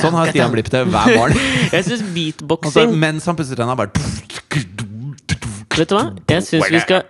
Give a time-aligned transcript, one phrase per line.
[0.00, 1.40] Sånn har Stian blitt det hver morgen.
[1.74, 3.90] Jeg syns beatboxing altså, Mens han pusser tenna, bare
[5.74, 6.06] Vet du hva?
[6.30, 7.02] Jeg syns vi skal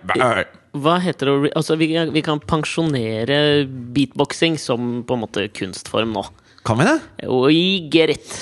[0.71, 1.51] hva heter det?
[1.59, 6.23] Altså, vi, vi kan pensjonere beatboxing som på en måte kunstform nå.
[6.67, 6.97] Kan vi det?
[7.27, 8.35] We get it.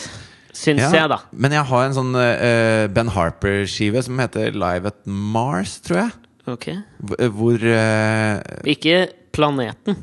[0.59, 1.21] Syns jeg, da.
[1.31, 6.11] Men jeg har en sånn uh, Ben Harper-skive som heter Live at Mars, tror jeg.
[6.49, 6.67] Ok.
[7.05, 8.39] Hvor- Hvor eh,
[8.73, 8.95] Ikke
[9.35, 9.95] planeten.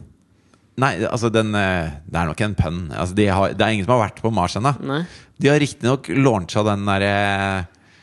[0.79, 2.81] Nei, altså den eh, Det er nok en pønn.
[2.93, 4.73] Altså, de det er ingen som har vært på Mars ennå.
[5.41, 7.15] De har riktignok launcha den derre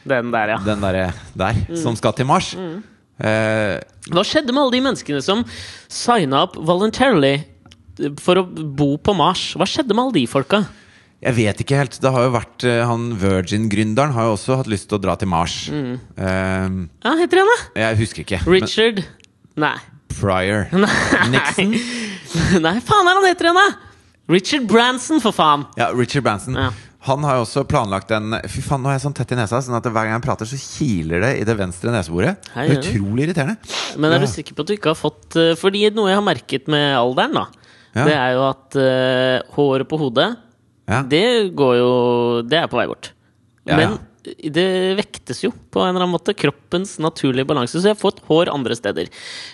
[0.06, 0.58] Den der, ja.
[0.66, 2.54] Den der, der, som skal til Mars.
[2.60, 2.82] Eh,
[3.22, 5.44] Hva skjedde med alle de menneskene som
[5.92, 7.36] signa opp voluntarily
[8.20, 9.52] for å bo på Mars?
[9.60, 10.64] Hva skjedde med alle de folka?
[11.24, 11.94] jeg vet ikke helt.
[12.04, 15.14] Det har jo vært eh, Han Virgin-gründeren har jo også hatt lyst til å dra
[15.16, 15.54] til Mars.
[15.72, 16.66] Eh,
[17.08, 17.58] Ja, heter han da?
[17.80, 18.42] jeg husker ikke.
[18.44, 19.00] men Richard
[19.56, 19.78] Nei.
[20.12, 20.68] Pryor.
[21.32, 21.72] Nixon?
[22.60, 23.70] Nei, faen er han heter igjen, da!
[24.34, 25.64] Richard Branson, for faen!
[25.80, 26.56] Ja, Richard Branson.
[26.60, 26.72] Ja.
[27.08, 29.60] Han har jo også planlagt en Fy faen, nå er jeg sånn tett i nesa,
[29.64, 32.48] sånn at hver gang jeg prater, så kiler det i det venstre neseboret.
[32.56, 33.58] Hei, det er utrolig irriterende.
[34.00, 36.26] Men er du sikker på at du ikke har fått eh, Fordi noe jeg har
[36.26, 37.46] merket med alderen, da,
[37.94, 38.06] Ja.
[38.08, 40.32] det er jo at uh, håret på hodet,
[40.90, 41.04] Ja.
[41.04, 41.92] det går jo
[42.48, 43.12] Det er på vei bort.
[43.68, 46.36] Ja, Men det vektes jo på en eller annen måte.
[46.36, 47.76] Kroppens naturlige balanse.
[47.80, 49.10] Så jeg har fått hår andre steder.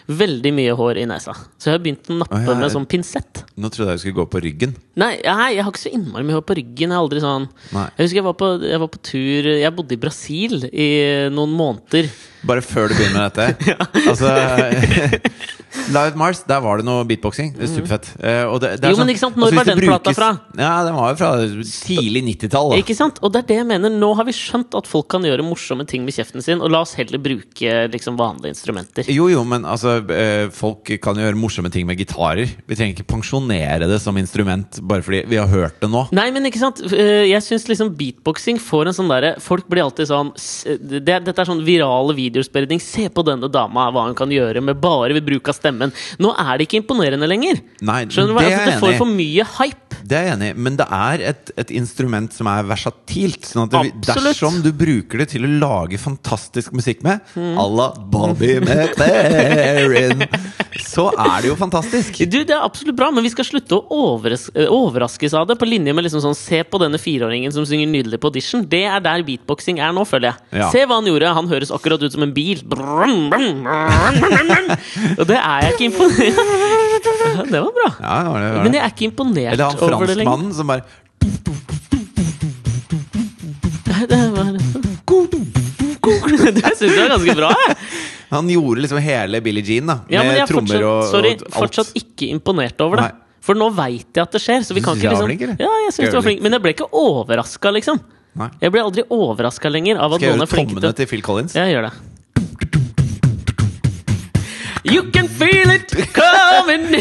[0.07, 1.33] Veldig mye hår i nesa.
[1.57, 3.43] Så jeg har begynt å nappe med sånn pinsett.
[3.57, 4.75] Nå trodde jeg du skulle gå på ryggen.
[4.99, 6.89] Nei, nei, jeg har ikke så innmari mye hår på ryggen.
[6.89, 7.85] Jeg er aldri sånn Nei.
[7.95, 10.89] Jeg husker jeg var, på, jeg var på tur Jeg bodde i Brasil i
[11.33, 12.11] noen måneder.
[12.49, 13.75] Bare før du begynner med dette.
[14.09, 14.31] Altså
[15.93, 17.51] Live at Mars, der var det noe beatboxing.
[17.55, 18.07] Det er Superfett.
[18.17, 20.29] Eh, og det, det er Jo, men ikke sant, når var den den plata fra?
[20.57, 22.73] Ja, Den var jo fra tidlig 90-tall.
[22.79, 23.19] Ikke sant?
[23.21, 23.93] Og det er det jeg mener.
[23.93, 26.81] Nå har vi skjønt at folk kan gjøre morsomme ting med kjeften sin, og la
[26.85, 29.09] oss heller bruke liksom vanlige instrumenter.
[29.13, 32.49] Jo, jo, men altså eh, Folk kan jo gjøre morsomme ting med gitarer.
[32.65, 36.01] Vi trenger ikke pensjonere det som instrument bare fordi vi har hørt det nå.
[36.17, 39.83] Nei, men ikke sant Eh, Jeg syns liksom beatboxing får en sånn derre Folk blir
[39.85, 40.31] alltid sånn
[41.05, 42.81] det, Dette er sånn virale videospredning.
[42.81, 45.93] Se på denne dama, hva hun kan gjøre med bare ved bruk av stemmen.
[46.19, 47.61] Nå er det ikke imponerende lenger.
[47.85, 48.43] Nei, Skjønner du hva?
[48.47, 49.99] det Altså, det får for mye hype.
[50.09, 53.45] Det er jeg enig i, men det er et, et instrument som er versatilt.
[53.45, 57.57] Sånn at det, dersom du bruker det til å lage fantastisk musikk med, Mm.
[57.61, 60.23] à la Bobby McLaren,
[60.81, 62.17] så er det jo fantastisk.
[62.29, 65.55] Du, Det er absolutt bra, men vi skal slutte å overras eh, overraskes av det.
[65.59, 68.63] På linje med liksom sånn Se på denne fireåringen som synger nydelig på audition.
[68.69, 70.37] Det er der beatboxing er nå, føler jeg.
[70.61, 70.69] Ja.
[70.73, 71.33] Se hva han gjorde.
[71.37, 72.61] Han høres akkurat ut som en bil.
[72.65, 74.71] Brum, brum, brum.
[75.19, 76.39] Og det er jeg ikke imponert
[77.49, 77.89] Det var bra.
[77.99, 80.83] Ja, det var det, var Men jeg er ikke imponert Eller han franskmannen som bare
[84.09, 84.57] Det var-
[86.59, 87.49] Det syns jeg var ganske bra.
[87.67, 87.75] Jeg.
[88.29, 89.95] Han gjorde liksom hele Billie Jean, da.
[90.09, 91.55] Ja, med er trommer fortsatt, og, sorry, og alt.
[91.57, 93.07] fortsatt ikke imponert over det.
[93.09, 93.13] Nei.
[93.41, 94.63] For nå veit jeg at det skjer.
[94.67, 95.41] Så vi kan ikke liksom flink?
[95.59, 97.99] Ja, jeg synes du var flink Men jeg ble ikke overraska, liksom.
[98.39, 98.49] Nei.
[98.61, 101.55] Jeg blir aldri overraska lenger av at Skal jeg gjøre er tommene til Phil Collins?
[101.57, 101.93] Jeg gjør det.
[104.89, 106.85] You can feel it coming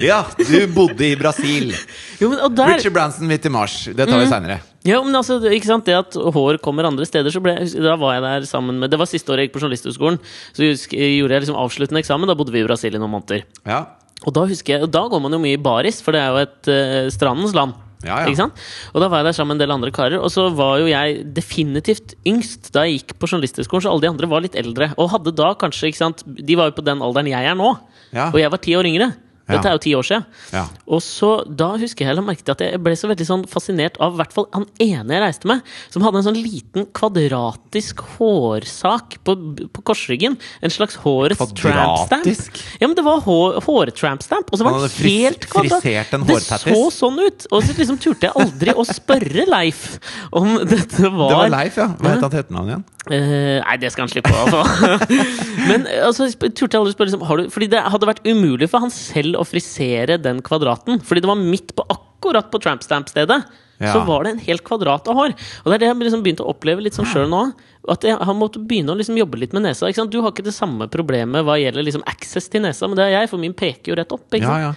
[0.00, 1.72] Ja, du bodde i Brasil.
[2.20, 3.74] Jo, men, der, Richard Branson vil til Mars.
[3.88, 4.58] Det tar vi seinere.
[4.86, 5.84] ja, men altså, det- ikke sant?
[5.88, 8.98] Det at hår kommer andre steder, så ble, da var jeg der sammen med Det
[9.00, 10.18] var siste året jeg gikk på Journalisthøgskolen.
[10.54, 12.28] Så gjorde jeg liksom avsluttende eksamen.
[12.28, 13.42] Da bodde vi i Brasil i noen måneder.
[13.66, 13.86] Ja.
[14.24, 16.32] Og da husker jeg, og da går man jo mye i baris, for det er
[16.32, 17.74] jo et uh, strandens land.
[18.04, 18.46] Ja, ja.
[18.92, 20.88] Og da var jeg der sammen med en del andre karer, og så var jo
[20.90, 24.90] jeg definitivt yngst da jeg gikk på Journalisthøgskolen, så alle de andre var litt eldre.
[25.00, 27.72] Og hadde da kanskje, sant De var jo på den alderen jeg er nå,
[28.14, 28.28] Ja.
[28.30, 29.10] og jeg var ti år yngre.
[29.46, 30.24] Dette er jo ti år siden.
[30.50, 30.64] Ja.
[30.90, 34.20] Og så, da husker jeg heller at jeg ble så veldig sånn fascinert av i
[34.20, 35.62] hvert fall han ene jeg reiste med,
[35.92, 39.36] som hadde en sånn liten kvadratisk hårsak på,
[39.70, 40.38] på korsryggen.
[40.66, 42.26] En slags hårets trampstamp.
[42.80, 46.26] Ja, men det var hår, hårtrampstamp, og så var den helt kvadratisk.
[46.26, 47.48] Det så sånn ut!
[47.52, 49.86] Og så liksom turte jeg aldri å spørre Leif
[50.34, 51.90] om dette var, Det var Leif, ja.
[52.00, 52.86] Hva het han til etternavn igjen?
[53.06, 54.62] Uh, nei, det skal han slippe å få.
[55.70, 58.66] Men eh, altså, turte jeg aldri spørre liksom, har du, Fordi det hadde vært umulig
[58.72, 61.00] for han selv å frisere den kvadraten.
[61.04, 63.40] Fordi det var midt på akkurat på trampstamp-stedet.
[63.78, 63.92] Ja.
[63.92, 65.34] Så var det en hel kvadrat av hår.
[65.62, 67.42] Og det er det jeg liksom begynte å oppleve litt sånn sjøl nå.
[67.92, 69.90] At jeg, har måttet begynne å liksom jobbe litt med nesa.
[70.08, 73.12] Du har ikke det samme problemet hva gjelder liksom access til nesa, men det har
[73.20, 74.24] jeg, for min peker jo rett opp.
[74.32, 74.64] Ikke sant?
[74.70, 74.72] ja.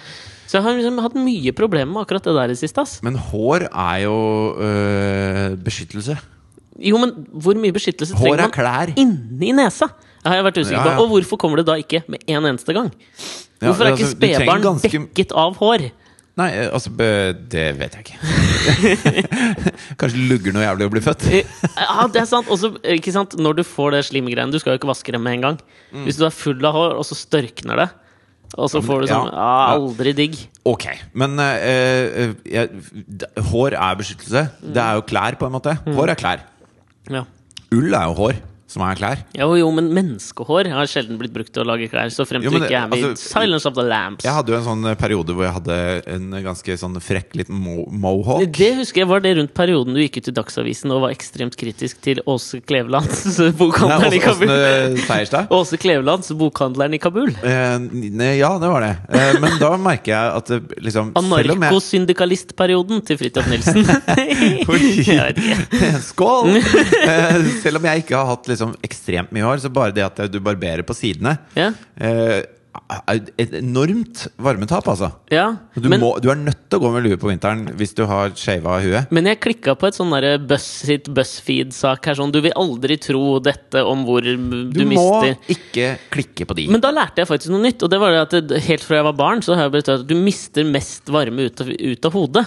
[0.49, 2.81] Så jeg har liksom hatt mye problemer med akkurat det der i det siste.
[2.81, 2.97] ass.
[3.05, 4.15] Men hår er jo
[4.57, 6.17] øh, beskyttelse.
[6.79, 7.11] Jo, men
[7.43, 9.91] hvor mye beskyttelse Hår trenger er man inni nesa?
[10.19, 10.93] Det har jeg vært usikker Ja, på.
[10.95, 11.03] ja.
[11.03, 12.89] Og hvorfor kommer det da ikke med en eneste gang?
[13.59, 15.89] Ja, Hvorfor er ikke altså, spedbarn ganske- dekket av hår?
[16.39, 18.17] Nei, eh, altså Det vet jeg ikke.
[19.99, 21.25] Kanskje lugger noe jævlig å bli født.
[21.35, 22.47] Eh, Ja, det er sant.
[22.47, 23.35] Også, ikke sant?
[23.39, 25.57] Når du får det slimgreiene, du skal jo ikke vaske dem med en gang.
[25.91, 26.05] Mm.
[26.07, 27.89] Hvis du er full av hår, og så størkner det,
[28.55, 29.49] og så får du sånn ja.
[29.75, 30.37] Aldri digg.
[30.69, 32.69] Ok, men uh, eh, jeg,
[33.51, 34.45] hår er beskyttelse.
[34.63, 35.75] Det er jo klær, på en måte.
[35.85, 35.93] Mm.
[35.99, 36.45] Hår er klær.
[37.13, 37.25] Ja.
[37.75, 38.39] Ull er jo hår,
[38.69, 39.21] som er klær.
[39.33, 42.11] Jo, jo, men menneskehår har sjelden blitt brukt til å lage klær.
[42.13, 44.21] Så frem Jo, til men ikke er med altså, Silence of the Lambs.
[44.27, 45.77] Jeg hadde jo en sånn eh, periode hvor jeg hadde
[46.13, 48.45] en ganske sånn frekk liten mo mohawk.
[48.53, 51.57] Det husker jeg var det rundt perioden du gikk ut i Dagsavisen og var ekstremt
[51.59, 54.53] kritisk til Åse Klevelands bokhandleren i Nei, Kabul.
[54.53, 55.49] i Kabul.
[55.59, 57.33] Åse Klevelands bokhandleren i Kabul.
[57.41, 57.79] Eh,
[58.37, 58.93] ja, det var det.
[59.09, 60.53] Eh, men da merker jeg at
[60.85, 63.81] liksom selv om jeg- Anarkosyndikalistperioden til Fridtjof Nilsen.
[66.09, 66.57] Skål!
[66.59, 70.23] Eh, selv om jeg ikke har hatt liksom ekstremt mye hår, så bare det at
[70.31, 72.41] du barberer på sidene Ja, eh,
[73.09, 75.09] et enormt varmetap, altså.
[75.33, 75.45] ja.
[75.73, 78.03] Du, Men, må, du er nødt til å gå med lue på vinteren hvis du
[78.09, 79.09] har shava huet.
[79.13, 80.13] men jeg klikka på et sånn
[80.45, 84.35] BuzzFeed-sak her sånn Du vil aldri tro dette om hvor du,
[84.73, 85.07] Du, må
[85.49, 86.67] ikke klikke på de.
[86.71, 87.83] Men da lærte jeg faktisk noe nytt.
[87.85, 90.07] Og det var det at helt fra jeg var barn, så har jeg blitt at
[90.07, 92.45] du mister mest varme ut av, ut av hodet.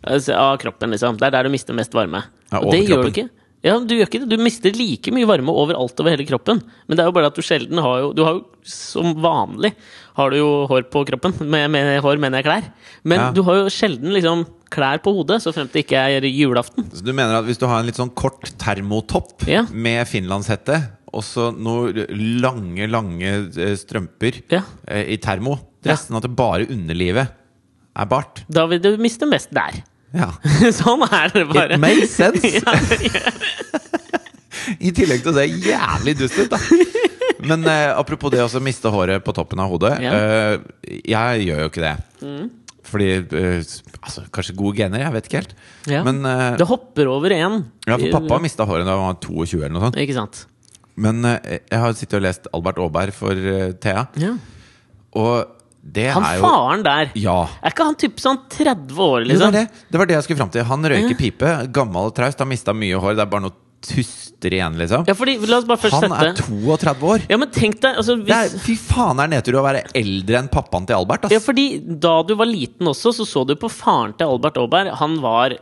[0.00, 1.18] Altså, av kroppen, liksom.
[1.20, 2.24] Det er der du mister mest varme.
[2.50, 3.28] Ja, og det gjør du ikke.
[3.62, 4.28] Ja, du gjør ikke det.
[4.32, 6.62] Du mister like mye varme overalt over hele kroppen.
[6.88, 9.74] Men det er jo bare at du sjelden har jo Du har jo som vanlig
[10.16, 11.34] har du jo hår på kroppen.
[11.48, 12.70] Med, med hår mener jeg klær.
[13.04, 13.30] Men Ja.
[13.36, 16.86] du har jo sjelden liksom klær på hodet, så fremt det ikke er julaften.
[16.94, 19.64] Så du mener at hvis du har en litt sånn kort termotopp Ja.
[19.72, 20.76] med finlandshette,
[21.12, 22.06] og så noen
[22.40, 24.62] lange, lange eh, strømper Ja.
[24.86, 27.28] eh, i termo, resten av det bare underlivet
[27.96, 29.82] er bart Da vil du miste mest der.
[30.16, 30.30] Ja.
[30.80, 31.74] sånn er det bare.
[31.76, 32.42] It makes sense!
[32.60, 32.72] Ja,
[34.82, 36.58] I tillegg til å se jævlig dust ut, da.
[37.48, 39.94] Men eh, apropos det å miste håret på toppen av hodet.
[40.04, 40.10] Ja.
[40.12, 40.54] eh,
[41.08, 41.92] jeg gjør jo ikke det.
[42.90, 43.62] Fordi eh,
[44.02, 45.54] altså, Kanskje gode gener, jeg vet ikke helt.
[46.04, 47.54] Men eh, Det hopper over én.
[47.86, 49.96] ja, for pappa mista håret da han var 22 eller noe sånt.
[50.02, 50.42] Ikke sant?
[51.00, 51.38] Men eh,
[51.70, 54.32] jeg har sittet og lest Albert Aaberg for eh, Thea, Ja.
[55.16, 55.32] og
[56.14, 57.48] Han er faren der Ja.
[57.64, 59.52] Er ikke han typ sånn 30 år, Jo, det, liksom?
[59.52, 59.64] det.
[59.90, 60.64] det var det jeg skulle fram til.
[60.68, 61.72] Han røyker pipe.
[61.72, 62.38] Gammel og traust.
[62.38, 63.16] Har mista mye hår.
[63.16, 65.06] Det er bare noe tuster igjen, liksom.
[65.08, 67.22] Ja, fordi, Han er 32 år!
[67.30, 70.98] Ja, deg altså, Det er, fy faen, er nedtur å være eldre enn pappaen til
[70.98, 71.24] Albert.
[71.24, 71.32] Ass.
[71.32, 74.92] Ja, fordi da du var liten også, så så du på faren til Albert Aaberg.
[75.00, 75.56] Han var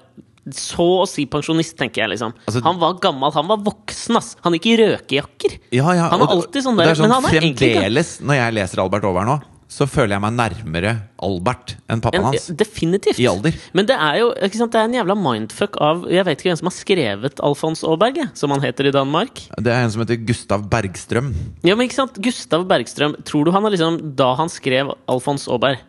[0.54, 2.32] så å si pensjonist, tenker jeg, liksom.
[2.48, 4.34] Altså- han var gammel, han var voksen, ass.
[4.42, 5.58] Han gikk i røkejakker.
[5.70, 6.86] Ja, ja, Han er og- alltid sånn der.
[6.86, 9.84] det er sånn, men han er egentlig Fremdeles, når jeg leser Albert Aaberg nå, så
[9.84, 12.46] føler jeg meg nærmere Albert enn pappaen En, hans.
[12.56, 13.18] definitivt.
[13.20, 13.52] I alder.
[13.76, 16.48] Men det er jo ikke sant, det er en jævla mindfuck av Jeg vet ikke
[16.48, 19.42] hvem som har skrevet Alfons Aaberg, som han heter i Danmark.
[19.60, 21.28] Det er en som heter Gustav Bergstrøm.
[21.68, 25.44] Ja, men ikke sant, Gustav Bergstrøm, tror du han har liksom Da han skrev Alfons
[25.52, 25.84] Aaberg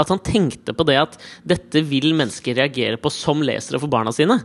[0.00, 1.16] At han tenkte på det at
[1.46, 4.40] dette vil mennesker reagere på som lesere for barna sine?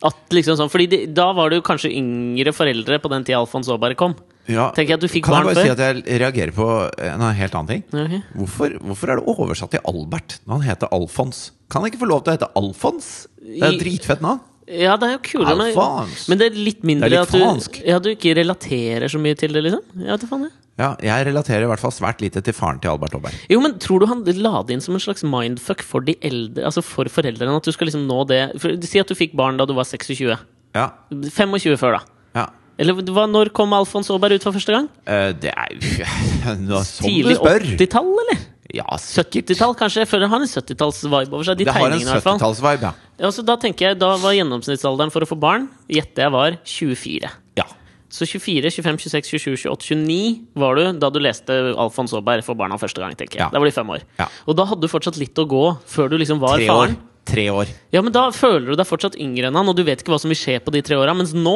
[0.00, 3.42] At liksom sånn, fordi de, Da var det jo kanskje yngre foreldre på den tida
[3.42, 4.16] Alfons Aaberg kom.
[4.50, 6.68] Ja, Tenker jeg at du fikk kan jeg bare bare si at jeg reagerer på
[7.06, 7.82] en helt annen ting?
[7.88, 8.22] Okay.
[8.36, 11.42] Hvorfor, hvorfor er det oversatt til Albert når han heter Alfons?
[11.70, 13.10] Kan han ikke få lov til å hete Alfons?
[13.40, 14.42] Det er et dritfett navn.
[14.70, 17.40] Ja, det er jo kulere, men, men det er litt mindre er litt at du,
[17.42, 17.80] fransk.
[17.82, 19.82] ja, du ikke relaterer så mye til det, liksom.
[19.98, 20.52] Jeg vet faen jeg.
[20.80, 23.40] Ja, jeg relaterer i hvert fall svært lite til faren til Albert Aaberg.
[23.50, 26.62] Jo, men tror du han la det inn som en slags mindfuck for de eldre,
[26.70, 27.58] altså for foreldrene?
[27.58, 29.88] At du skal liksom nå det for, Si at du fikk barn da du var
[29.90, 30.30] 26.
[30.78, 32.19] Ja, 25 før, da.
[32.80, 34.86] Eller hva, når kom Alfons Aaberg ut for første gang?
[35.04, 36.06] Uh, det er jo
[36.70, 37.66] Nå som du Tidlig spør!
[37.76, 38.46] 80-tall, eller?
[38.70, 40.04] Ja, 70-tall, kanskje?
[40.04, 41.58] Jeg føler det har en 70-talls-vibe over seg.
[41.58, 42.92] De Det har en 70-talls-vibe, ja.
[43.20, 46.56] Ja, så da tenker jeg, da var gjennomsnittsalderen for å få barn Gjetter jeg var
[46.64, 47.32] 24.
[47.60, 47.66] ja.
[48.10, 52.58] Så 24, 25, 26, 27, 28, 29 var du da du leste Alfons Aaberg for
[52.58, 53.12] barna første gang.
[53.14, 53.44] tenker jeg.
[53.44, 53.50] Ja.
[53.54, 54.02] Da var de fem år.
[54.18, 54.26] Ja.
[54.50, 56.74] Og da hadde du fortsatt litt å gå før du liksom var Tre år.
[56.88, 56.96] faren.
[57.30, 57.70] Tre år.
[57.94, 60.18] Ja, men da føler du deg fortsatt yngre enn han, og du vet ikke hva
[60.18, 61.14] som vil skje på de tre åra.
[61.14, 61.54] Mens nå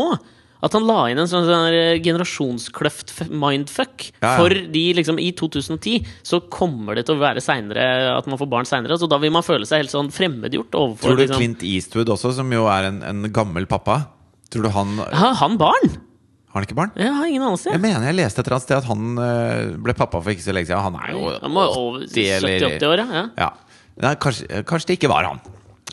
[0.64, 3.96] at han la inn en sånn, sånn generasjonskløft-mindfuck.
[4.16, 4.36] Ja, ja.
[4.38, 7.82] for de liksom I 2010 så kommer det til å være senere
[8.14, 8.98] at man får barn seinere.
[9.00, 12.08] Så da vil man føle seg helt sånn fremmedgjort overfor Tror du liksom, Clint Eastwood
[12.16, 13.96] også, som jo er en, en gammel pappa
[14.52, 15.88] Tror du han Har Har han barn?
[16.54, 16.92] han ikke barn?
[16.94, 17.66] Jeg har ingen anelse.
[17.72, 20.44] Jeg mener jeg leste et eller annet sted at han eh, ble pappa for ikke
[20.44, 20.84] så lenge siden.
[20.84, 23.06] Han er jo over 80 eller 70-80 år, ja.
[23.18, 23.24] ja.
[23.42, 23.48] Ja.
[24.04, 25.42] Nei, kanskje, kanskje det ikke var han.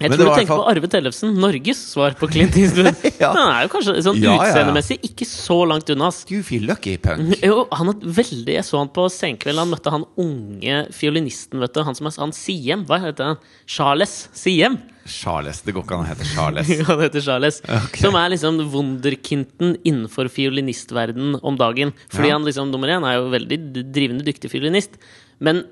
[0.01, 0.61] Jeg tror du tenker fall...
[0.63, 2.91] på Arve Tellefsen, Norges svar på Clint Eastwood.
[3.21, 3.29] Ja.
[3.35, 6.09] Han er jo kanskje sånn Ja, utseendemessig ikke så langt unna.
[6.29, 7.35] Du feel lucky, punk.
[7.45, 9.61] Jo, han er veldig Jeg så han på Senkveld.
[9.61, 11.83] Han møtte han unge fiolinisten, vet du.
[11.85, 12.85] Han som er han Siem.
[12.89, 13.39] Hva heter han?
[13.69, 14.79] Charles Siem.
[15.05, 15.61] Charles.
[15.65, 16.69] Det går ikke an å hete Charles.
[16.89, 17.57] Han heter Charles.
[17.65, 18.03] Okay.
[18.03, 21.93] Som er liksom wunderkinten innenfor fiolinistverden om dagen.
[22.13, 22.35] Fordi Ja.
[22.37, 23.57] han liksom, nummer én er jo veldig
[23.91, 24.97] drivende dyktig fiolinist,
[25.41, 25.63] men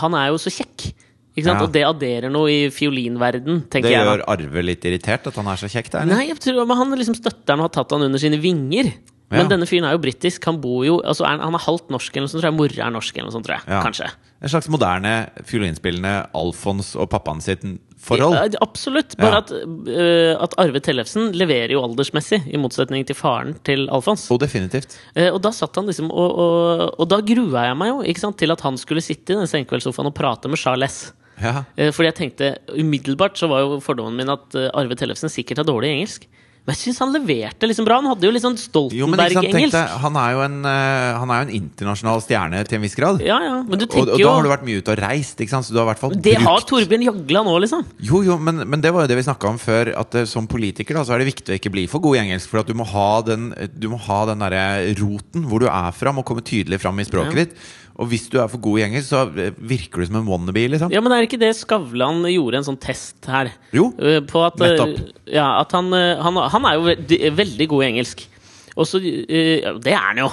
[0.00, 0.88] han er jo så kjekk.
[1.36, 1.62] Ja.
[1.64, 4.04] Og det adderer noe i fiolinverden, tenker Det jeg.
[4.04, 4.16] da.
[4.18, 6.02] gjør Arve litt irritert at han er så kjekk der?
[6.02, 6.14] eller?
[6.16, 8.92] Nei, jeg tror men han liksom støtter han og har tatt han under sine vinger.
[9.32, 10.44] Men denne fyren er jo britisk.
[10.44, 12.58] Han bor jo altså er, han- er halvt norsk, eller noe sånt, tror jeg.
[12.58, 13.64] Mora er norsk, eller noe sånt, tror jeg.
[13.66, 13.78] Ja.
[13.82, 14.10] Kanskje.
[14.42, 17.62] En slags moderne fiolinspillende Alfons og pappaen sitt
[18.02, 18.34] forhold?
[18.36, 19.16] Ja, absolutt.
[19.16, 19.38] Bare Ja.
[19.38, 24.26] at, uh, at Arve Tellefsen leverer jo aldersmessig, i motsetning til faren til Alfons.
[24.30, 24.98] Oh, definitivt.
[25.16, 28.36] Uh, og da satt han liksom og, og, og da grua jeg meg jo sant,
[28.36, 31.12] til at han skulle sitte i den senkveldssofaen og prate med Charles.
[31.42, 31.64] Ja.
[31.76, 35.58] Eh, fordi jeg tenkte umiddelbart så var jo fordommen min at eh, Arve Tellefsen sikkert
[35.64, 36.28] har dårlig engelsk.
[36.62, 37.96] Men jeg syns han leverte liksom bra.
[37.98, 39.74] Han hadde jo litt sånn Stoltenberg-engelsk.
[40.04, 43.18] han er jo en, eh, han er jo en internasjonal stjerne til en viss grad.
[43.26, 45.42] Ja, ja, men du Og, tenker og da har du vært mye ute og reist,
[45.42, 45.66] ikke sant?
[45.66, 47.82] så du har i hvert fall Det har Torbjørn Jagla nå, liksom.
[47.98, 49.90] Jo, jo, men, men det var jo det vi snakka om før.
[49.98, 52.46] At som politiker da, så er det viktig å ikke bli for god i engelsk.
[52.52, 54.64] For at du må ha den, du må ha den derre
[55.02, 57.44] roten hvor du er fra, må komme tydelig fram i språket Ja.
[57.44, 57.58] ditt.
[58.00, 60.62] Og hvis du er for god i engelsk, så eh, virker du som en wannabe,
[60.72, 60.92] liksom.
[60.94, 63.50] Ja, men er ikke det Skavlan gjorde en sånn test her?
[63.76, 65.12] Jo, Eh, På at, eh, nettopp.
[65.28, 68.24] Ja, at han, han, han er jo veldig, god i engelsk.
[68.72, 70.30] Og så Det er han jo.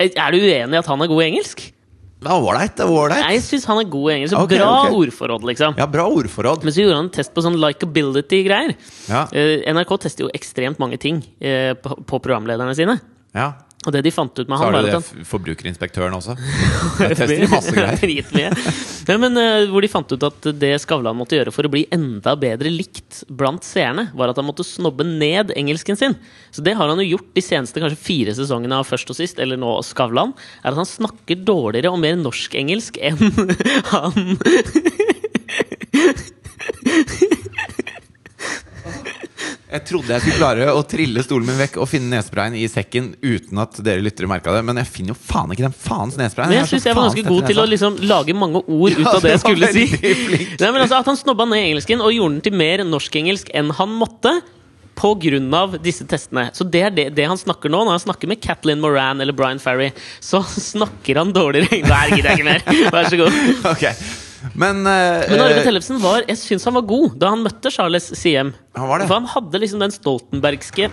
[0.00, 1.72] Er du uenig i at han er god i engelsk?
[2.16, 2.72] det var ålreit.
[2.74, 3.26] Det var ålreit.
[3.36, 4.38] Jeg syns han er god i engelsk.
[4.40, 4.94] Okay, Bra okay.
[4.96, 5.76] ordforråd, liksom.
[5.78, 6.64] Ja, bra ordforråd.
[6.64, 8.72] Men så gjorde han en test på sånn likeability-greier.
[9.12, 9.26] Ja,
[9.76, 11.20] NRK tester jo ekstremt mange ting
[11.84, 12.96] på, på programlederne sine.
[13.36, 13.52] ja.
[13.86, 15.28] Og det de fant ut med Så han, har var du at det han f-
[15.30, 16.34] forbrukerinspektøren også.
[16.98, 18.32] Det tester masse greier.
[18.42, 18.50] Ja,
[19.06, 21.84] Nei, men uh, hvor de fant ut at det Skavlan måtte gjøre for å bli
[21.94, 26.16] enda bedre likt blant seerne, var at han måtte snobbe ned engelsken sin.
[26.50, 29.38] Så det har han jo gjort de seneste kanskje fire sesongene av Først og sist,
[29.38, 30.34] eller nå Skavlan.
[30.64, 33.22] Er at han snakker dårligere og mer norsk-engelsk enn
[33.94, 34.34] han
[39.76, 43.10] Jeg trodde jeg skulle klare å trille stolen min vekk og finne nesprayen i sekken
[43.20, 46.54] uten at dere lyttere merka det, men jeg finner jo faen ikke den faens nesprayen.
[46.54, 49.20] Men jeg syns jeg var ganske god til å liksom lage mange ord ut av
[49.24, 49.86] det jeg skulle si.
[50.56, 53.74] Nei, men altså At han snobba ned engelsken og gjorde den til mer norsk-engelsk enn
[53.76, 54.38] han måtte.
[54.96, 56.46] På grunn av disse testene.
[56.56, 57.82] Så det er det, det han snakker nå.
[57.84, 59.90] Når han snakker med Kathleen Moran eller Brian Ferry,
[60.24, 60.40] så
[60.70, 62.64] snakker han dårligere Nei, gidder jeg ikke mer.
[62.94, 63.36] Vær så god.
[63.74, 63.84] Ok,
[64.54, 68.10] Men, eh, Men Arve Tellefsen var Jeg syns han var god da han møtte Charles
[68.18, 68.52] Siem.
[68.76, 69.06] Han var det.
[69.08, 70.90] For han hadde liksom den stoltenbergske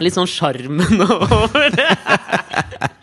[0.00, 1.88] Litt sånn sjarmen over det.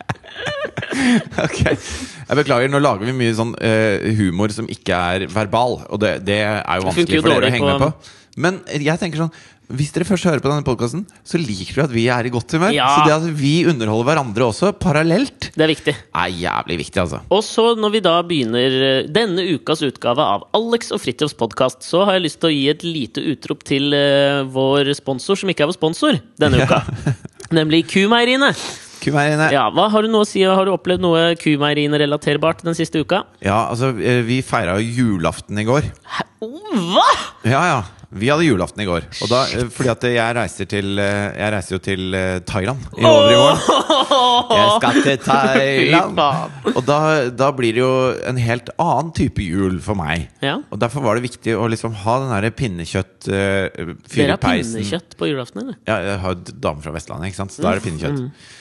[1.44, 1.60] ok.
[1.66, 6.16] Jeg beklager, nå lager vi mye sånn eh, humor som ikke er verbal, og det,
[6.26, 8.12] det er jo vanskelig jo for dere å dårlig henge med på- på.
[8.36, 9.32] Men jeg tenker sånn
[9.66, 12.54] hvis dere først hører på denne podkasten, så liker dere at vi er i godt
[12.54, 12.70] humør.
[12.76, 12.86] Ja.
[12.94, 15.94] Så det at vi underholder hverandre også, parallelt, Det er viktig.
[16.14, 17.20] er jævlig viktig, altså.
[17.34, 21.82] Og så når vi da begynner eh, denne ukas utgave av Alex og Fridtjofs podkast,
[21.82, 25.50] så har jeg lyst til å gi et lite utrop til eh, vår sponsor, som
[25.50, 26.84] ikke er vår sponsor denne uka.
[27.58, 28.52] Nemlig Kumeieriene.
[29.02, 29.50] Kumeieriene.
[29.50, 29.66] Ja.
[29.66, 30.40] Ja, hva Har du noe å si?
[30.46, 33.24] Har du opplevd noe Kumeieriene-relaterbart den siste uka?
[33.44, 35.90] Ja, altså, eh, vi feira julaften i går.
[36.16, 36.24] Hæ?
[36.46, 37.06] Hva?!
[37.46, 37.78] Ja, ja.
[38.16, 39.06] Vi hadde julaften i går.
[39.24, 39.42] Og da,
[39.72, 43.38] fordi at jeg reiser til eh, Jeg reiser jo til eh, Thailand i over i
[43.40, 43.62] år.
[44.56, 46.20] Jeg skal til Thailand!
[46.72, 46.98] Og da,
[47.32, 47.92] da blir det jo
[48.28, 50.28] en helt annen type jul for meg.
[50.44, 50.58] Ja.
[50.70, 55.16] Og derfor var det viktig å liksom ha den derre pinnekjøtt uh, Dere har pinnekjøtt
[55.18, 55.80] på julaften, eller?
[55.88, 57.56] Ja, jeg har jo dame fra Vestlandet, ikke sant?
[57.56, 58.22] så da er det pinnekjøtt.
[58.26, 58.54] Eh,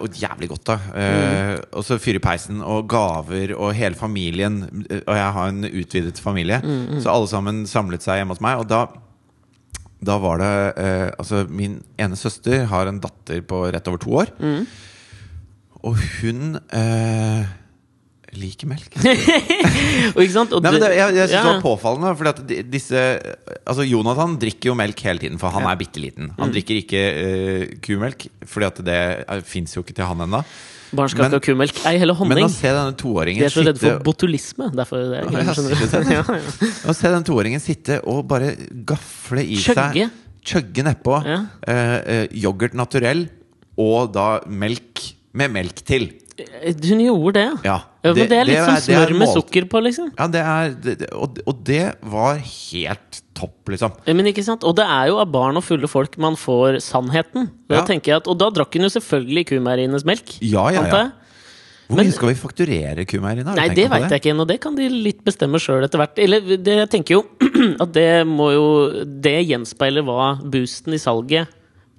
[0.00, 0.76] og jævlig godt, da.
[0.94, 1.64] Mm.
[1.76, 4.84] Og så fyr i peisen, og gaver, og hele familien.
[4.90, 6.60] eh, Og jeg har en utvidet familie,
[7.00, 8.58] så alle sammen samlet seg hjemme hos meg.
[8.62, 8.86] Og da,
[10.06, 14.10] da var det eh, Altså, min ene søster har en datter på rett over to
[14.22, 14.32] år.
[15.84, 17.44] Og hun eh,
[18.40, 18.94] liker melk.
[20.14, 20.54] Og ikke sant?
[20.56, 21.42] Og Nei, det, jeg, jeg synes ja.
[21.42, 22.12] det var påfallende.
[22.20, 23.02] Fordi at disse
[23.66, 26.30] Altså Jonathan drikker jo melk hele tiden, for han er bitte liten.
[26.32, 26.38] Mm.
[26.40, 29.02] Han drikker ikke uh, kumelk, Fordi at det
[29.48, 30.42] fins jo ikke til han ennå.
[30.96, 31.80] Barn skal ikke ha kumelk.
[31.90, 34.70] Ei heller Men å se denne De toåringen er så redde for botulisme.
[34.76, 36.12] Derfor det er Ja, jeg det.
[36.16, 36.70] Ja, ja.
[36.86, 38.54] Å se den toåringen sitte og bare
[38.86, 40.06] gafle i Kjøgge.
[40.06, 41.40] seg Chugge nedpå Ja.
[41.66, 43.26] Uh, yoghurt naturell
[43.76, 45.02] og da melk
[45.36, 46.08] med melk til.
[46.36, 47.76] Hun gjorde det, ja.
[48.06, 50.08] Ja, men det er litt som det smør med sukker på, liksom.
[50.18, 51.82] Ja, det er det, det- og, og det
[52.14, 53.92] var helt topp, liksom.
[54.08, 54.64] Men ikke sant?
[54.64, 57.50] Og det er jo av barn og fulle folk man får sannheten.
[57.68, 57.84] Da Ja.
[57.84, 60.38] tenker jeg at, Og da drakk hun jo selvfølgelig kumeieriens melk.
[60.40, 61.04] Ja, ja, ja.
[61.86, 63.52] Hvor mye skal vi fakturere kumeieriene?
[63.54, 64.46] Nei, det veit jeg ikke ennå.
[64.48, 66.18] Det kan de litt bestemme sjøl etter hvert.
[66.18, 67.20] Eller det, jeg tenker jo
[67.84, 68.64] at det må jo
[69.06, 71.46] Det gjenspeiler hva boosten i salget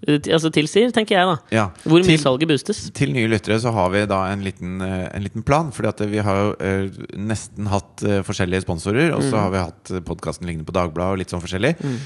[0.06, 1.38] altså, tilsier, tenker jeg, da.
[1.52, 1.64] Ja.
[1.84, 2.92] Hvor mye Til- salget boostes.
[2.94, 5.72] Til nye lyttere så har vi da en liten, eh, en liten plan.
[5.72, 9.14] Fordi at vi har jo eh, nesten hatt eh, forskjellige sponsorer.
[9.16, 9.40] Og så Mm.
[9.42, 11.76] har vi hatt podkasten liggende på Dagbladet og litt sånn forskjellig.
[11.82, 11.98] Mm.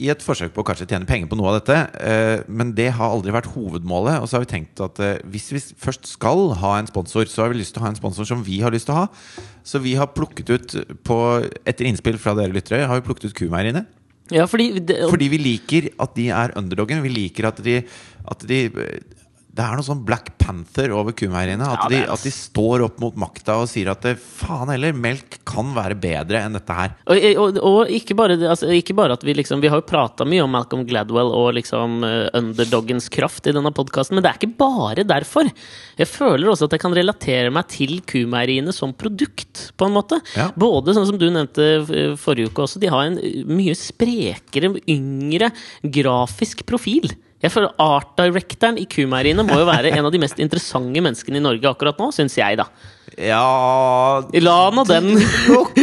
[0.00, 1.76] I et forsøk på å kanskje tjene penger på noe av dette.
[2.00, 4.22] eh, men det har aldri vært hovedmålet.
[4.22, 7.42] Og så har vi tenkt at eh, hvis vi først skal ha en sponsor, så
[7.44, 9.08] har vi lyst til å ha en sponsor som vi har lyst til å ha.
[9.62, 11.18] Så vi har plukket ut på,
[11.66, 13.84] etter innspill fra dere lyttere, har vi plukket ut kumeieriene.
[14.30, 17.02] Ja, fordi det, Fordi vi liker at de er underdoggen.
[17.02, 17.82] Vi liker at de,
[18.30, 18.60] at de
[19.52, 21.66] Det er noe sånn Black Panther over kumeieriene.
[21.68, 24.94] At, Ja, de, at de står opp mot makta og sier at det, faen heller,
[24.96, 26.94] melk kan være bedre enn dette her.
[27.12, 30.24] Og, og, og ikke, bare, altså, ikke bare at vi liksom Vi har jo prata
[30.28, 34.40] mye om Malcolm Gladwell og liksom eh, underdoggens kraft i denne podkasten, men det er
[34.40, 35.50] ikke bare derfor.
[36.00, 40.20] Jeg føler også at jeg kan relatere meg til kumeieriene som produkt, på en måte.
[40.38, 40.48] Ja.
[40.56, 44.72] Både sånn som du nevnte eh, forrige uke også, de har en eh, mye sprekere,
[44.88, 45.52] yngre
[45.84, 47.12] grafisk profil.
[47.42, 51.40] Jeg føler Art directoren i kumeieriene må jo være en av de mest interessante menneskene
[51.40, 52.68] i Norge akkurat nå, syns jeg, da.
[53.18, 55.10] Ja La nå den
[55.60, 55.76] Ok.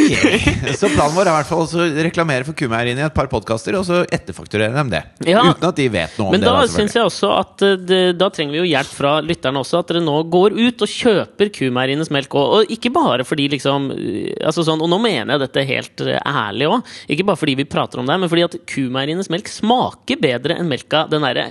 [0.80, 3.76] Så planen vår er i hvert fall å reklamere for kumeieriene i et par podkaster,
[3.78, 5.02] og så etterfakturere dem det.
[5.28, 5.44] Ja.
[5.52, 6.50] Uten at de vet noe om Men det.
[6.50, 9.62] Men da, syns jeg også at eh, det, da trenger vi jo hjelp fra lytterne
[9.62, 9.82] også.
[9.84, 12.34] At dere nå går ut og kjøper kumeierienes melk.
[12.40, 16.06] Og, og ikke bare fordi liksom eh, altså sånn, Og nå mener jeg dette helt
[16.08, 16.90] eh, ærlig òg.
[17.14, 20.70] Ikke bare fordi vi prater om det, men fordi at kumeierienes melk smaker bedre enn
[20.72, 21.50] melka Den derre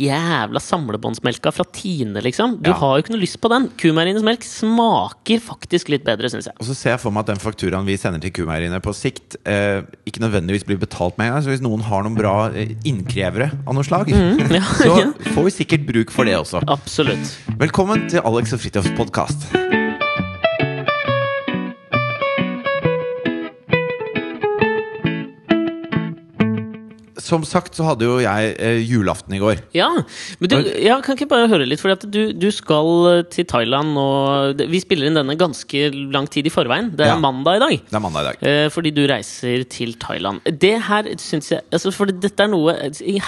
[0.00, 2.58] jævla samlebåndsmelka fra Tine, liksom.
[2.64, 2.78] Du Ja.
[2.82, 3.70] har jo ikke noe lyst på den.
[3.80, 5.09] Kumeierienes melk smaker
[5.44, 6.56] faktisk litt bedre, syns jeg.
[6.60, 9.36] Og så ser jeg for meg at den fakturaen vi sender til kumeieriene på sikt,
[9.44, 11.44] eh, ikke nødvendigvis blir betalt med en gang.
[11.44, 15.06] Så hvis noen har noen bra eh, innkrevere av noe slag, Mm, ja, så ja.
[15.34, 16.62] får vi sikkert bruk for det også.
[16.66, 17.36] Absolutt.
[17.60, 19.50] Velkommen til Alex og Fridtjofs podkast.
[27.30, 29.62] Som sagt så hadde jo jeg eh, julaften i går.
[29.76, 29.88] Ja,
[30.40, 33.94] men du, ja, kan ikke bare høre litt, for du, du skal eh, til Thailand
[34.00, 36.90] og Vi spiller inn denne ganske lang tid i forveien.
[36.96, 37.18] Det er Ja.
[37.22, 37.76] mandag i dag.
[37.90, 38.42] Det er mandag i dag.
[38.50, 40.42] Eh, fordi du reiser til Thailand.
[40.60, 42.74] Det her syns jeg altså For dette er noe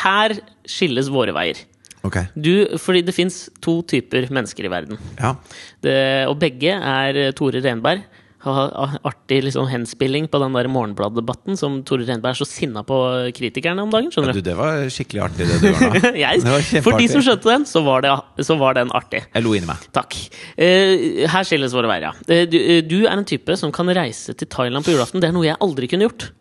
[0.03, 0.35] Her
[0.69, 1.63] skilles våre veier.
[2.03, 2.27] Okay.
[2.35, 4.99] Du, fordi det fins to typer mennesker i verden.
[5.21, 5.37] Ja.
[5.85, 5.95] Det,
[6.27, 8.03] og begge er Tore Renberg.
[8.43, 12.97] Artig liksom henspilling på den der Morgenblad-debatten som Tore Renberg er så sinna på
[13.37, 14.11] kritikerne om dagen.
[14.11, 14.49] skjønner Du, du?
[14.51, 16.13] det var skikkelig artig, det du gjorde nå.
[16.25, 18.11] Jeg, for de som skjønte den, så var, det,
[18.49, 19.23] så var den artig.
[19.31, 19.87] Jeg lo inni meg.
[19.95, 20.19] Takk.
[20.59, 22.13] Uh, her skilles våre veier, ja.
[22.27, 25.23] Uh, du, uh, du er en type som kan reise til Thailand på julaften.
[25.23, 26.33] Det er noe jeg aldri kunne gjort.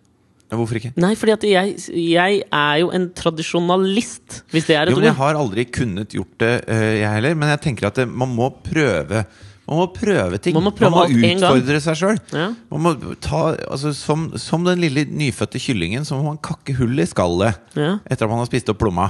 [0.51, 0.91] Hvorfor ikke?
[0.99, 5.07] Nei, fordi at jeg, jeg er jo en tradisjonalist, hvis det er et Jo, men
[5.07, 6.51] jeg har aldri kunnet gjort det,
[6.99, 7.37] jeg heller.
[7.39, 9.23] Men jeg tenker at man må prøve
[9.71, 10.55] Man må prøve ting.
[10.57, 12.17] Man må prøve man må utfordre seg sjøl.
[12.35, 12.49] Ja.
[12.73, 12.91] Man må
[13.23, 17.55] ta, altså, som, som den lille nyfødte kyllingen, så må man kakke hull i skallet
[17.79, 17.93] Ja.
[18.03, 19.07] etter at man har spist opp plomma.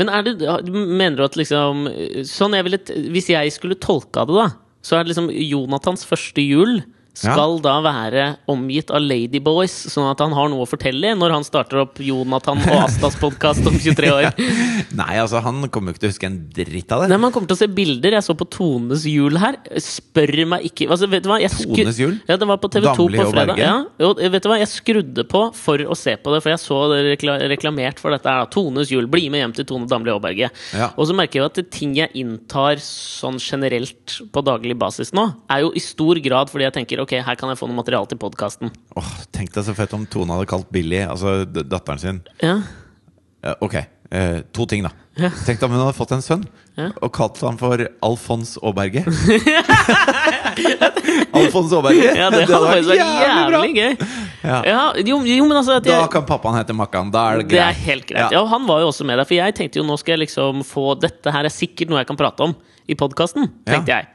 [0.00, 0.34] Men er det,
[0.74, 1.86] mener du at liksom
[2.28, 2.80] sånn jeg ville,
[3.14, 4.48] Hvis jeg skulle tolka det, da,
[4.82, 6.80] så er det liksom Jonathans første jul
[7.14, 11.46] skal da være omgitt av ladyboys, sånn at han har noe å fortelle når han
[11.46, 14.28] starter opp Jonathan og Astas podkast om 23 år.
[15.00, 17.10] Nei, altså, han kommer jo ikke til å huske en dritt av det.
[17.12, 18.16] Nei, han kommer til å se bilder.
[18.18, 19.60] Jeg så på Tones jul her.
[19.82, 21.38] Spør meg ikke altså, vet du hva?
[21.42, 22.18] Jeg skru- Tones jul?
[22.28, 23.62] Ja, det var på TV2 Damli på fredag.
[23.62, 23.74] Ja,
[24.08, 24.58] og vet du hva?
[24.62, 28.14] Jeg skrudde på for å se på det, for jeg så det rekla reklamert for
[28.14, 28.26] dette.
[28.28, 28.50] her.
[28.52, 29.06] Tones jul.
[29.12, 30.50] Bli med hjem til Tone Damli Aaberge.
[30.74, 30.90] Ja.
[30.96, 35.26] Og så merker jeg at at ting jeg inntar sånn generelt på daglig basis nå,
[35.52, 38.08] er jo i stor grad fordi jeg tenker ok, her kan jeg få noe materiale
[38.10, 38.72] til podkasten.
[38.98, 42.58] Åh, Tenk deg så fett om Tone hadde kalt Billy, altså datteren sin Ja.
[43.60, 43.74] Ok,
[44.12, 44.92] eh, to ting, da.
[45.18, 45.28] Ja.
[45.44, 46.44] Tenk deg om hun hadde fått en sønn
[46.78, 46.86] Ja.
[47.02, 49.02] og kalt han for Alfons Aaberge.
[51.36, 52.12] Alfons Aaberge!
[52.16, 54.06] ja, det hadde vært jævlig jævlig gøy.
[54.42, 54.56] Ja.
[54.66, 57.12] Ja, jo, jo, men altså at Da kan pappaen hete Makkan.
[57.14, 57.58] Da er det greit.
[57.58, 58.34] Det er helt greit.
[58.34, 58.42] Ja.
[58.50, 59.28] han var jo også med der.
[59.28, 62.10] For jeg tenkte jo nå skal jeg liksom få Dette her er sikkert noe jeg
[62.10, 62.56] kan prate om
[62.90, 64.08] i podkasten, tenkte jeg.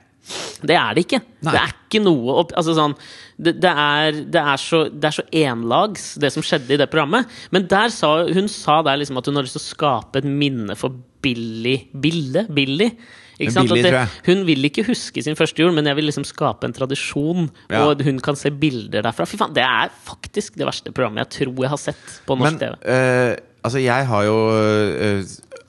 [0.61, 1.21] Det er det ikke.
[1.45, 1.53] Nei.
[1.53, 2.95] Det er ikke noe opp, altså sånn,
[3.37, 6.89] det, det, er, det, er så, det er så enlags, det som skjedde i det
[6.91, 7.29] programmet.
[7.55, 10.27] Men der sa, hun sa der liksom at hun har lyst til å skape et
[10.27, 12.47] minne for Billy Bille?
[12.53, 12.91] Billy?
[13.37, 13.91] Det,
[14.25, 17.51] hun vil ikke huske sin første jul, men jeg vil liksom skape en tradisjon.
[17.69, 17.83] Ja.
[17.85, 19.27] Og hun kan se bilder derfra.
[19.29, 22.57] Fy faen, Det er faktisk det verste programmet jeg tror jeg har sett på norsk
[22.57, 22.73] Men TV.
[22.81, 25.21] eh, altså, jeg har jo eh,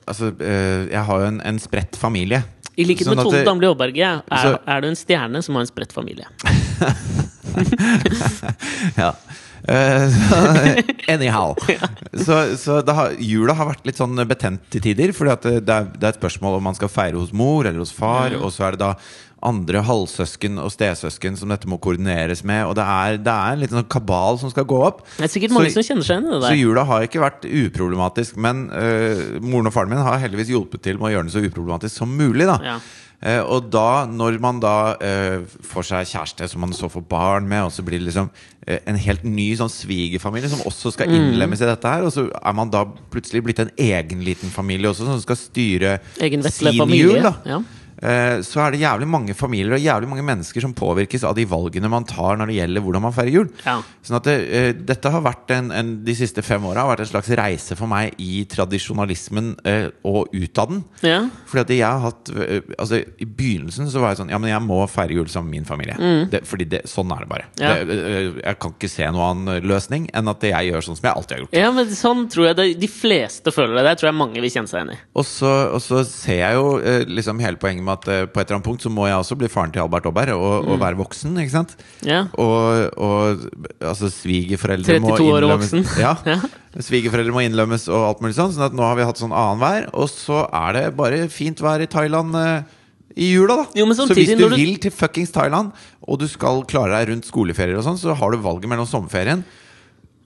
[0.09, 2.41] Altså, eh, jeg har jo en, en spredt familie.
[2.79, 5.59] I likhet Sånn med at Tone Damli Aaberge er, Så- er du en stjerne som
[5.59, 6.27] har en spredt familie.
[8.97, 9.15] Ja.
[9.69, 10.13] Eh,
[11.15, 11.57] anyhow.
[12.27, 15.13] Så, så har, jula har vært litt sånn betent til tider.
[15.17, 18.37] For det det er et spørsmål om man skal feire hos mor eller hos far.
[18.39, 18.93] Og så er det da
[19.43, 22.65] andre halvsøsken og stesøsken som dette må koordineres med.
[22.67, 25.05] Og det er, det er en liten sånn kabal som skal gå opp.
[25.17, 27.21] Det er sikkert mange Så- som kjenner seg igjen i det Så jula har ikke
[27.23, 31.29] vært uproblematisk, men uh, moren og faren min har heldigvis hjulpet til med å gjøre
[31.31, 32.47] den så uproblematisk som mulig.
[32.47, 32.79] da Ja.
[33.19, 37.49] Uh, og da, når man da uh, får seg kjæreste som man så får barn
[37.51, 38.29] med, og så blir det liksom
[38.69, 41.17] uh, en helt ny sånn svigerfamilie som også skal Mm.
[41.35, 44.87] innlemmes i dette her, og så er man da plutselig blitt en egen liten familie
[44.91, 47.19] også, som skal styre sin familie.
[47.19, 47.23] jul.
[47.23, 47.59] da Ja.
[47.99, 51.47] Eh, så er det jævlig mange familier og jævlig mange mennesker som påvirkes av de
[51.51, 53.49] valgene man tar når det gjelder hvordan man feirer jul.
[53.65, 53.79] Ja.
[54.07, 57.07] Sånn at det, eh, dette har vært en, en, De siste fem åra har vært
[57.07, 60.85] en slags reise for meg i tradisjonalismen eh, og ut av den.
[61.03, 61.19] ja.
[61.49, 64.51] Fordi at jeg har hatt eh, Altså I begynnelsen så var jeg sånn Ja, men
[64.53, 65.97] jeg må feire jul sammen med min familie.
[66.31, 67.47] Det, fordi det, sånn er det bare.
[67.57, 67.63] Mm.
[67.63, 67.73] Ja.
[67.89, 71.09] Det, eh, jeg kan ikke se noen annen løsning enn at jeg gjør sånn som
[71.09, 71.57] jeg alltid har gjort.
[71.57, 73.87] ja, men sånn tror jeg de fleste føler det.
[73.89, 74.99] Det tror jeg mange vil kjenne seg igjen i.
[75.19, 78.41] Og så, og så ser jeg jo eh, liksom hele poenget med at eh, på
[78.41, 80.71] et eller annet punkt så må jeg også bli faren til Albert Aaberg og, Mm.
[80.75, 81.37] og være voksen.
[81.43, 81.77] Ikke sant?
[82.07, 82.25] Ja.
[82.39, 83.49] Og, og
[83.81, 85.85] altså svigerforeldre må 32 år og voksen.
[86.01, 86.39] Ja, Ja.
[86.79, 88.53] Svigerforeldre må innlømmes og alt mulig sånn.
[88.55, 91.83] Sånn at nå har vi hatt sånn annenhver, og så er det bare fint vær
[91.83, 92.75] i Thailand eh,
[93.19, 93.65] i jula, da.
[93.75, 95.73] Jo, så hvis du du- vil til fuckings Thailand,
[96.07, 99.43] og du skal klare deg rundt skoleferier og sånn, så har du valget mellom sommerferien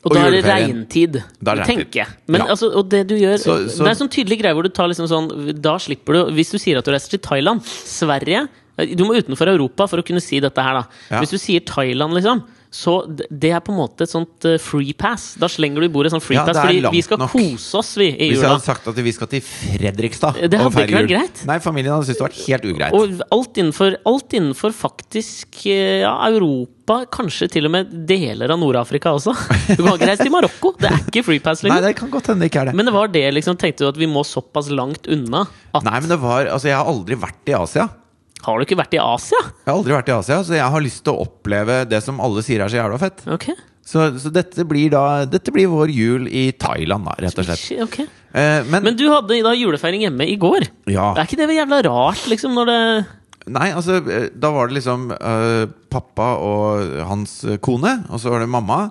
[0.02, 2.08] Og, Og da er det regntid, Da er det tenker jeg.
[2.26, 2.46] Men Ja.
[2.48, 4.88] altså, og det du gjør Så- så- Det er sånn tydelig greie hvor du tar
[4.88, 8.48] liksom sånn Da slipper du Hvis du sier at du reiser til Thailand, Sverige
[8.96, 10.84] Du må utenfor Europa for å kunne si dette her, da.
[11.10, 11.20] Ja.
[11.20, 14.94] Hvis du sier Thailand, liksom så det er på en måte et sånt eh, free
[14.96, 15.35] pass.
[15.37, 17.35] Da slenger du i bordet sånn free Ja, pass, fordi vi skal nok.
[17.35, 20.87] kose oss, vi, i Hvis jeg hadde sagt at vi skal til Fredrikstad Det hadde
[20.87, 21.42] ikke vært greit.
[21.50, 22.96] Nei, familien hadde syntes det vært helt ugreit.
[22.96, 28.61] Og alt innenfor, alt innenfor faktisk eh, ja, Europa, kanskje til og med deler av
[28.64, 29.37] Nord-Afrika også.
[29.76, 30.72] Du kan ikke reise til Marokko!
[30.80, 32.78] Det er ikke free pass Nei, det kan godt hende det ikke er det.
[32.80, 33.61] Men det var det, liksom.
[33.61, 35.44] Tenkte du at vi må såpass langt unna?
[35.76, 37.90] At, Nei, men det var Altså, jeg har aldri vært i Asia.
[38.42, 39.38] Har du ikke vært i Asia?
[39.62, 42.18] Jeg har aldri vært i Asia, så jeg har lyst til å oppleve det som
[42.22, 43.22] alle sier er så jævla fett.
[43.38, 43.55] Okay.
[43.83, 47.64] Så, så dette blir da Dette blir vår jul i Thailand, da, rett og slett.
[47.88, 48.07] Okay.
[48.31, 50.68] Eh, men, Men du hadde da julefeiring hjemme i går.
[50.90, 51.11] ja.
[51.16, 52.78] Er ikke det jævla rart, liksom, når det
[53.50, 58.44] Nei, altså, eh, da var det liksom uh, pappa og hans kone, og så var
[58.44, 58.85] det mamma.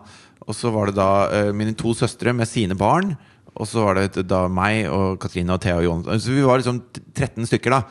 [0.43, 3.13] Og så var det da uh, mine to søstre med sine barn.
[3.55, 6.03] Og så var det da meg og Katrine og Thea og Jon.
[6.19, 6.81] Så vi var liksom
[7.15, 7.81] 13 stykker, da.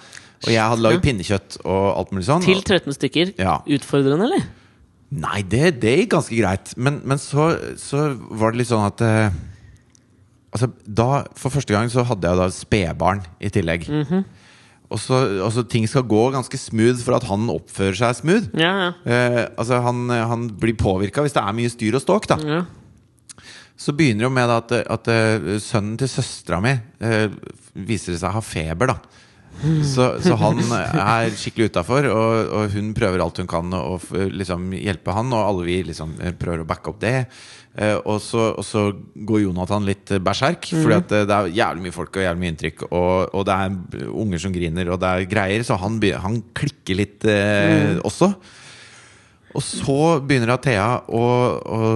[0.46, 2.44] Og jeg hadde lagd pinnekjøtt og alt mulig sånn.
[2.46, 3.32] Til 13 stykker?
[3.40, 3.58] Ja.
[3.68, 4.46] Utfordrende, eller?
[5.10, 6.72] Nei, det, det gikk ganske greit.
[6.78, 7.50] Men, men så,
[7.80, 9.38] så var det litt sånn at eh,
[10.50, 11.04] Altså, da,
[11.38, 13.84] For første gang så hadde jeg da spedbarn i tillegg.
[14.90, 18.48] og, så, og så ting skal gå ganske smooth for at han oppfører seg smooth.
[18.58, 18.90] Ja, ja.
[19.06, 22.26] Eh, altså han, han blir påvirka hvis det er mye styr og ståk.
[22.32, 22.64] da ja.
[23.80, 27.30] Så begynner det jo med at, at eh, sønnen til søstera mi eh,
[27.78, 28.90] viser seg å ha feber.
[28.90, 28.98] da
[29.84, 34.70] så, så han er skikkelig utafor, og, og hun prøver alt hun kan å liksom,
[34.78, 35.32] hjelpe han.
[35.36, 37.14] Og alle vi liksom eh, prøver å backe opp det.
[37.78, 41.86] Eh, og, så, og så går Jonathan litt berserk, fordi at eh, det er jævlig
[41.86, 42.86] mye folk og jævlig mye inntrykk.
[42.88, 45.66] Og, og det er unger som griner, og det er greier.
[45.66, 48.32] Så han, han klikker litt eh, også.
[49.50, 51.24] Og så begynner Athea å,
[51.60, 51.92] å,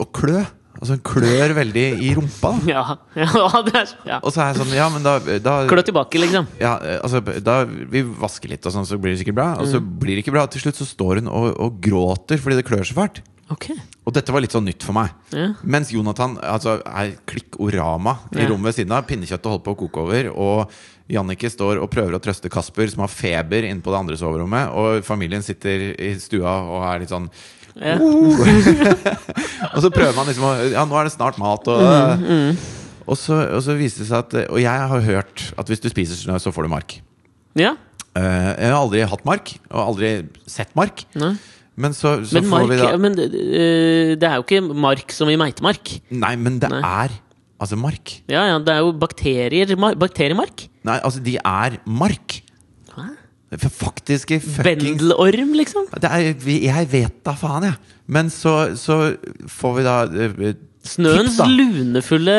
[0.00, 0.42] å klø.
[0.80, 2.54] Altså hun klør veldig i rumpa.
[2.70, 4.18] Ja, ja, det er, ja.
[4.24, 6.46] Og så er jeg sånn Ja, men da, da Klør tilbake, liksom.
[6.60, 9.50] ja, eh, altså, da Vi vasker litt, og sånn, så blir det sikkert bra.
[9.60, 10.46] Og så blir det ikke bra.
[10.48, 13.20] Til slutt så står hun og, og gråter fordi det klør så fælt.
[13.50, 13.74] Okay.
[14.06, 15.10] Og dette var litt sånn nytt for meg.
[15.34, 15.48] Ja.
[15.66, 18.48] Mens Jonathan altså, er klikk-orama i Ja.
[18.52, 19.08] rommet ved siden av.
[19.08, 20.28] Pinnekjøttet holder på å koke over.
[20.30, 20.70] Og
[21.10, 24.70] Jannicke står og prøver å trøste Kasper, som har feber, inne på det andre soverommet.
[24.78, 27.26] Og familien sitter i stua og er litt sånn
[27.78, 27.94] Ja.
[29.74, 31.78] Og så prøver man liksom å Ja, nå er det snart mat, og
[33.10, 35.88] Og så, og så viste det seg at Og jeg har hørt at hvis du
[35.92, 36.98] spiser snø, så får du mark.
[37.58, 37.76] ja.
[38.10, 38.24] Uh,
[38.58, 40.08] jeg har aldri hatt mark, og aldri
[40.50, 41.04] sett mark.
[41.14, 41.28] Nei.
[41.78, 43.28] Men så, så Men, får vi da men uh,
[44.18, 45.92] det er jo ikke mark som i meitemark.
[46.10, 46.80] Nei, men det Nei.
[46.82, 47.14] er
[47.62, 48.16] altså mark.
[48.26, 50.66] Ja, ja, det er jo bakterier, mar- bakteriemark.
[50.90, 52.40] Nei, altså, de er mark.
[53.58, 55.88] Faktiske fuckings Bendelorm, liksom.
[55.98, 57.96] det er, Jeg vet da faen, jeg.
[58.06, 59.16] Men så, så
[59.50, 60.52] får vi da eh,
[60.86, 61.46] Snøens tips, da.
[61.50, 62.36] lunefulle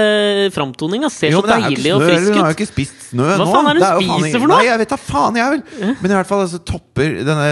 [0.56, 1.12] framtoning da.
[1.14, 2.56] ser Jo, så deilig og frisk frisk Hun har jo ut.
[2.56, 3.50] ikke spist snø Hva nå.
[3.52, 4.56] faen er det hun spiser faen for noe?
[4.56, 5.62] Nei, jeg vet da faen, jeg vel.
[6.02, 7.52] Men i hvert fall altså, topper denne,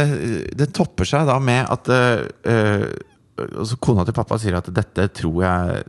[0.63, 5.43] Det topper seg da med at uh, uh, Kona til pappa sier at dette tror
[5.45, 5.83] jeg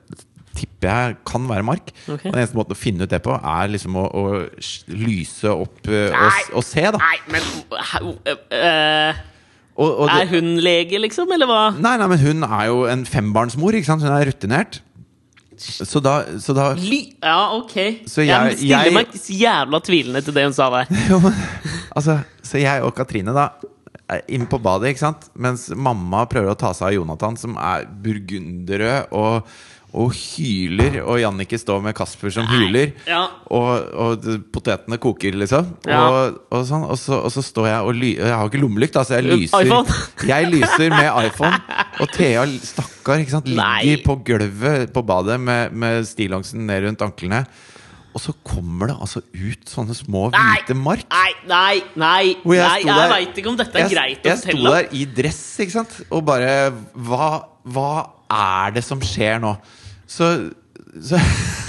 [0.57, 1.91] Tipper jeg kan være mark.
[2.07, 2.27] Okay.
[2.29, 4.25] Og Den eneste måten å finne ut det på, er liksom å, å
[4.91, 7.01] lyse opp uh, og, og se, da.
[7.01, 9.21] Nei, men uh,
[9.81, 11.61] Og, og Er hun lege, liksom, eller hva?
[11.79, 14.03] nei, nei, men hun er jo en fembarnsmor, ikke sant?
[14.05, 14.81] Hun er rutinert.
[15.61, 17.75] Så da, så da Ly ja, ok.
[18.09, 20.89] Så jeg, jeg- stiller jeg- meg jævla tvilende til det hun sa der.
[21.11, 21.37] Jo, men,
[21.97, 23.51] altså, så jeg og Katrine da
[24.27, 25.29] inn på badet, ikke sant?
[25.39, 29.53] Mens mamma prøver å ta seg av Jonathan, som er burgunderrød og,
[29.93, 31.01] og hyler.
[31.03, 32.93] Og Jannicke står med Kasper som hyler.
[33.09, 33.23] Ja.
[33.51, 33.71] Og,
[34.05, 35.73] og potetene koker, liksom.
[35.89, 36.03] Ja.
[36.07, 39.19] Og, og, sånn, så, og så står jeg og ly Jeg har ikke lommelykt, altså.
[39.19, 39.73] jeg lyser.
[40.31, 41.59] Jeg lyser med iPhone.
[42.01, 43.81] Og Thea, stakkar, ikke sant, Nei.
[43.85, 47.45] ligger på gulvet på badet med, med stillongsen ned rundt anklene.
[48.11, 50.41] Og så kommer det altså ut sånne små Nei.
[50.59, 51.05] hvite mark.
[51.13, 52.23] Nei, nei, nei!
[52.43, 54.89] Hvor jeg nei jeg veit ikke om dette er jeg, greit å jeg sto der
[54.99, 56.55] i dress, ikke sant, og bare
[57.07, 57.29] Hva,
[57.71, 57.93] hva
[58.31, 59.55] er det som skjer nå?
[60.11, 60.29] Så,
[60.99, 61.21] så,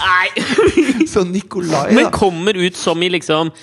[0.01, 0.45] Nei!
[1.13, 3.53] så Nikolai, Men kommer ut som i liksom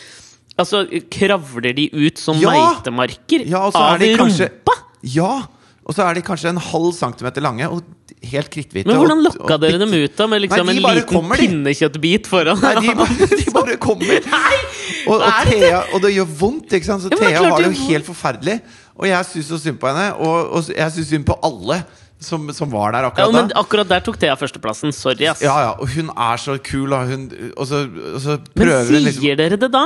[0.59, 2.55] Altså, kravler de ut som Ja!
[2.55, 4.77] meitemarker Ja, og så av de kanskje rumpa?
[5.07, 5.33] Ja!
[5.89, 7.81] Og så er de kanskje en halv centimeter lange og
[8.29, 8.85] helt kritthvite.
[8.91, 10.27] Men hvordan lokka dere dem ut, da?
[10.29, 12.61] Med liksom Nei, en liten kommer, pinnekjøttbit foran?
[12.61, 14.27] Nei, de bare, de bare kommer.
[14.35, 14.59] Nei!
[15.07, 15.55] Og, og, det?
[15.55, 17.07] Thea, og det gjør vondt, ikke sant?
[17.07, 18.59] Så Ja, Thea har det det jo helt forferdelig.
[18.99, 21.81] Og jeg syns så synd på henne, og, og jeg syns synd på alle
[22.21, 23.61] som, som var der akkurat Ja, men da.
[23.61, 24.93] akkurat der tok Thea førsteplassen.
[24.95, 25.43] Sorry, ass.
[25.45, 28.81] Ja, ja, og hun er så kul, og, hun, og, så, og så men prøver
[28.83, 29.85] hun sier liksom dere det da?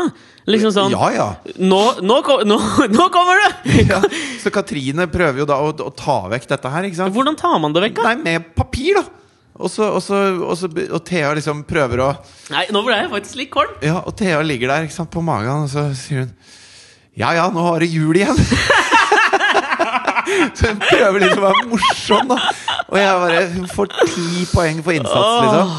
[0.49, 1.27] Liksom sånn Ja, ja.
[1.61, 2.19] nå, nå,
[2.49, 2.59] nå,
[2.97, 3.73] nå kommer du!
[3.93, 4.01] ja.
[4.43, 7.15] Så Katrine prøver jo da å, å ta vekk dette her, ikke sant?
[7.17, 8.13] Hvordan tar man det vekk, da?
[8.13, 9.05] Nei, med papir, da!
[9.63, 12.09] Og, så, og, så, og, så, og Thea liksom prøver å
[12.51, 13.75] Nei, nå ble jeg faktisk litt kvalm.
[13.85, 16.33] Ja, og Thea ligger der sant, på magen, og så sier hun
[17.21, 18.41] Ja ja, nå har du jul igjen!
[20.59, 22.39] så hun prøver liksom å være morsom, da.
[22.89, 25.75] Og jeg bare Hun får ti poeng for innsats, liksom.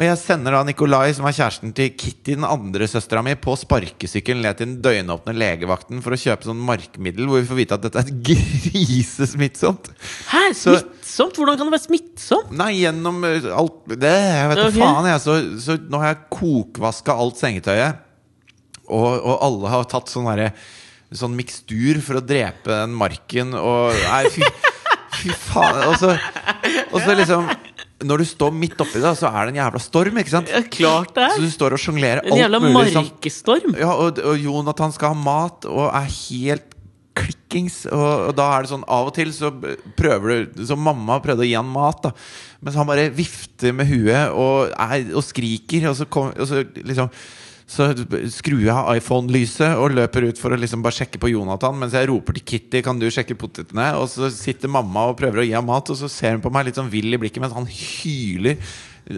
[0.00, 3.52] Og jeg sender da Nikolai, som er kjæresten til Kitty, den andre søstera mi, på
[3.60, 7.76] sparkesykkel ned til den døgnåpne legevakten for å kjøpe sånn markmiddel, hvor vi får vite
[7.76, 9.90] at dette er grisesmittsomt.
[10.30, 10.40] Hæ?
[10.56, 11.36] Smittsomt?
[11.36, 12.54] Hvordan kan det være smittsomt?
[12.56, 14.78] Nei, gjennom uh, alt det, Jeg vet da Ok.
[14.80, 15.22] faen, jeg.
[15.26, 15.36] Så,
[15.66, 18.00] så nå har jeg kokvaska alt sengetøyet.
[18.88, 20.54] Og, og alle har tatt sånn derre
[21.10, 24.46] Sånn mikstur for å drepe den marken og Nei, fy,
[25.18, 25.80] fy faen.
[25.90, 26.12] Og så,
[26.92, 27.48] og så liksom
[28.06, 30.52] Når du står midt oppi det, så er det en jævla storm, ikke sant?
[30.54, 33.74] Ja, klart det Så du står og sjonglerer En alt jævla mulig markestorm.
[33.80, 36.76] ja, og, og Jonathan skal ha mat og er helt
[37.20, 37.82] klikkings.
[37.90, 39.50] Og, og da er det sånn av og til så
[39.98, 42.12] prøver du Så mamma prøvde å gi han mat, da.
[42.62, 46.62] Mens han bare vifter med huet og, er, og skriker, og så, kom, og så
[46.78, 47.10] liksom
[47.70, 47.86] så
[48.34, 51.76] skrur jeg av iPhone-lyset og løper ut for å liksom bare sjekke på Jonathan.
[51.78, 55.38] Mens jeg roper til Kitty 'Kan du sjekke potetene?' Og så sitter mamma og prøver
[55.38, 57.40] å gi ham mat, og så ser hun på meg litt sånn vill i blikket
[57.40, 58.58] mens han hyler.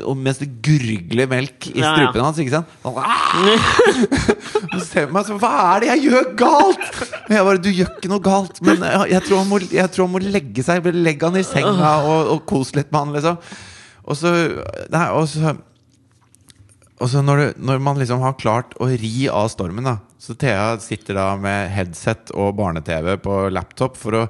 [0.04, 1.94] Og mens det gurgler melk i Ja, ja.
[1.96, 2.38] strupen hans.
[2.38, 2.68] Ikke sant?
[2.84, 6.86] Sånn, «Ah!» Ser på meg sånn Hva er det jeg gjør galt?!
[7.24, 9.90] Og jeg bare Du gjør ikke noe galt, men jeg, jeg, tror, han må, jeg
[9.96, 10.92] tror han må legge seg.
[10.92, 13.36] Legg han i senga og, og kose litt med han, liksom.
[14.04, 14.32] Og så
[14.92, 15.56] Nei, og så
[17.02, 20.36] og så når, du, når man liksom har klart å ri av stormen, da Så
[20.38, 24.26] Thea sitter da med headset og barne-TV på laptop for å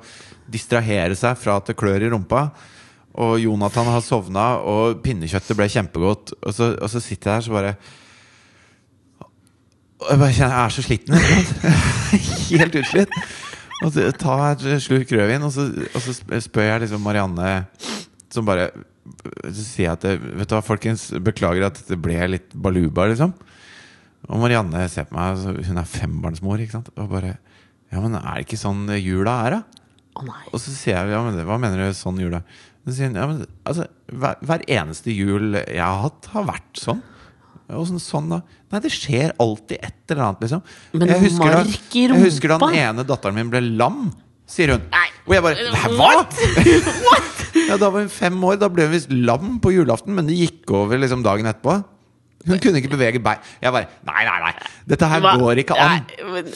[0.52, 2.46] distrahere seg fra at det klør i rumpa.
[3.20, 6.32] Og Jonathan har sovna, og pinnekjøttet ble kjempegodt.
[6.40, 7.74] Og så, og så sitter jeg her så bare
[10.02, 11.18] jeg bare kjenner jeg er så sliten.
[12.62, 13.18] Helt utslitt.
[13.82, 17.52] Og så tar jeg et slurk rødvin, og så, og så spør jeg liksom Marianne,
[18.32, 18.70] som bare
[19.22, 23.34] Så sier jeg at Vet du hva, folkens, beklager at det ble litt baluba, liksom.
[24.30, 26.92] Og Marianne ser på meg, hun er fembarnsmor, ikke sant.
[26.96, 27.36] Og bare
[27.92, 29.88] Ja, men er det ikke sånn jula er, da?
[30.12, 30.42] Å nei.
[30.52, 32.42] Og så sier jeg ja, men hva mener du sånn jul, da?
[32.84, 36.82] Så sier hun ja, men altså, hver, hver eneste jul jeg har hatt, har vært
[36.82, 37.02] sånn.
[37.72, 40.62] Og sånn, sånn da Nei, det skjer alltid et eller annet, liksom.
[40.96, 44.06] Men jeg husker, da, jeg husker da den ene datteren min ble lam,
[44.48, 44.86] sier hun.
[44.94, 45.08] Nei.
[45.28, 46.10] Og jeg bare hva?!
[47.68, 48.58] Ja, da var hun fem år.
[48.60, 51.78] Da ble hun visst lam på julaften, men det gikk over liksom dagen etterpå.
[52.46, 53.38] Hun kunne ikke bevege bein.
[53.62, 54.52] Jeg bare Nei, nei, nei.
[54.90, 55.36] Dette her Hva?
[55.38, 56.06] går ikke an.
[56.32, 56.48] Men-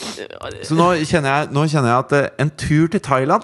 [0.67, 3.43] Så nå kjenner jeg, nå kjenner jeg at eh, en tur til Thailand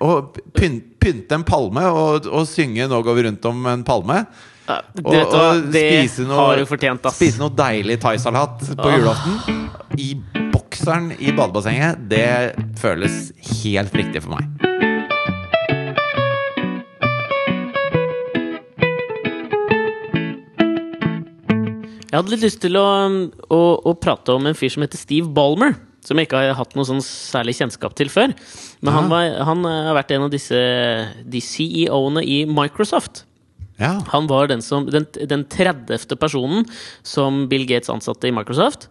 [0.00, 4.26] og pyn- pynte en palme og, og synge 'Nå går vi rundt om en palme'
[4.68, 7.16] Ja, og, vet hva, og det spise noe, har du fortjent, ass.
[7.16, 10.14] spise noe deilig thaisalat på julaften i
[10.52, 13.32] bokseren i badebassenget, det føles
[13.64, 14.69] helt riktig for meg.
[22.10, 22.88] Jeg hadde litt lyst til å,
[23.54, 25.76] å, å prate om en fyr som heter Steve Ballmer.
[26.02, 28.32] Som jeg ikke har hatt noe sånn særlig kjennskap til før.
[28.80, 30.60] Men han, var, han eh, har vært en av disse
[31.28, 33.26] De CEO-ene i Microsoft.
[33.80, 33.94] Ja.
[34.12, 36.16] Han var den, som, den, den 30.
[36.20, 36.66] personen
[37.06, 38.88] som Bill Gates ansatte i Microsoft.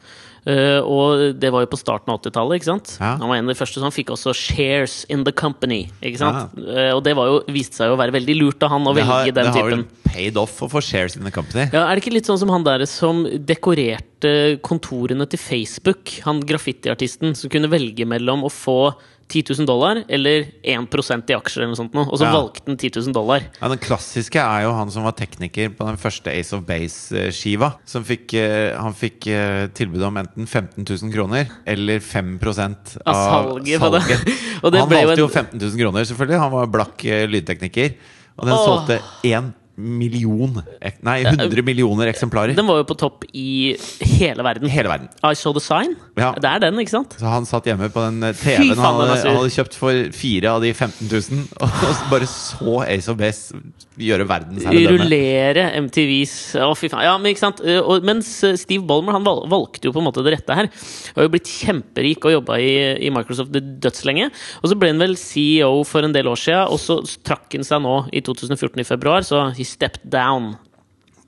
[0.48, 2.60] Eh, og det var jo på starten av 80-tallet.
[2.60, 2.94] ikke sant?
[3.00, 3.16] Ja.
[3.20, 5.90] Han var en av de første som fikk også shares in the company.
[6.02, 6.56] ikke sant?
[6.60, 8.94] Eh, og det var jo, viste seg jo å være veldig lurt av han å
[8.94, 11.68] Det velge har, den det har vel paid off å få shares in the company.
[11.74, 16.16] Ja, Er det ikke litt sånn som han der som dekorerte kontorene til Facebook?
[16.26, 18.80] Han graffitiartisten som kunne velge mellom å få
[19.30, 22.32] 10 000 dollar eller 1% i aksjer, eller noe sånt, og så Ja.
[22.34, 23.44] valgte han 10 000 dollar.
[23.62, 27.74] Ja, Den klassiske er jo han som var tekniker på den første Ace of Base-skiva.
[27.86, 32.60] Som fikk, eh, Han fikk eh, tilbud om enten 15 000 kroner eller 5 av,
[33.06, 34.30] Av salget salget.
[34.64, 36.40] han valgte jo 15 000 kroner, selvfølgelig.
[36.40, 37.94] Han var blakk eh, lydtekniker.
[38.40, 38.66] Og den Åh.
[38.66, 40.60] solgte én million
[41.06, 42.56] Nei, 100 millioner eksemplarer.
[42.58, 43.76] Den var jo på topp i
[44.18, 44.70] hele verden.
[44.72, 45.10] Hele verden.
[45.24, 45.96] I Saw The Sign.
[46.20, 46.34] Ja.
[46.36, 47.16] Det er den, ikke sant?
[47.20, 50.74] Så han satt hjemme på den TV-en han, han hadde kjøpt for fire av de
[50.74, 53.60] 15 000, og bare så Ace of Base
[54.00, 55.04] gjøre verdensherredømme.
[55.04, 57.04] Rullere MTVs Å, fy faen.
[57.08, 57.60] Ja, men ikke sant?
[57.66, 60.70] Eh, Og, mens eh, Steve Ballmer han valgte jo på en måte det rette her.
[60.72, 62.72] Han har jo blitt kjemperik og jobba i,
[63.08, 64.30] i Microsoft dødslenge.
[64.64, 67.68] Og så ble han vel CEO for en del år siden, og så trakk han
[67.68, 70.56] seg nå i 2014 i februar, så stepped down.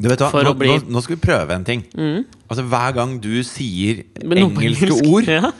[0.02, 1.84] Du vet hva, nå, bli- nå, skal vi prøve en ting.
[2.50, 5.06] Altså Hver gang du sier engelske engelsk.
[5.14, 5.52] ord, Ja.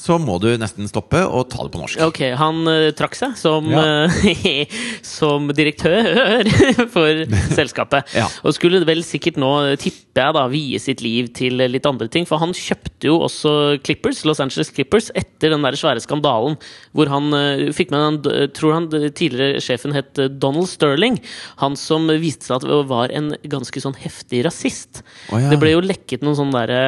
[0.00, 2.00] Så må du nesten stoppe og ta det på norsk.
[2.06, 4.06] Ok, han uh, trakk seg som, Ja.
[4.08, 4.70] eh,
[5.06, 6.48] som direktør
[6.94, 8.08] for selskapet.
[8.16, 8.26] Ja.
[8.46, 12.08] Og skulle vel sikkert nå, eh, tipper jeg, da, vie sitt liv til litt andre
[12.12, 12.26] ting.
[12.28, 13.52] For han kjøpte jo også
[13.84, 16.56] Clippers, Los Angeles Clippers etter den der svære skandalen
[16.96, 21.20] hvor han uh, fikk med den tror han tidligere sjefen het Donald Sterling.
[21.62, 25.02] Han som viste seg at var en ganske sånn heftig rasist.
[25.30, 25.52] Oh, ja.
[25.52, 26.82] Det ble jo lekket noen sånne derre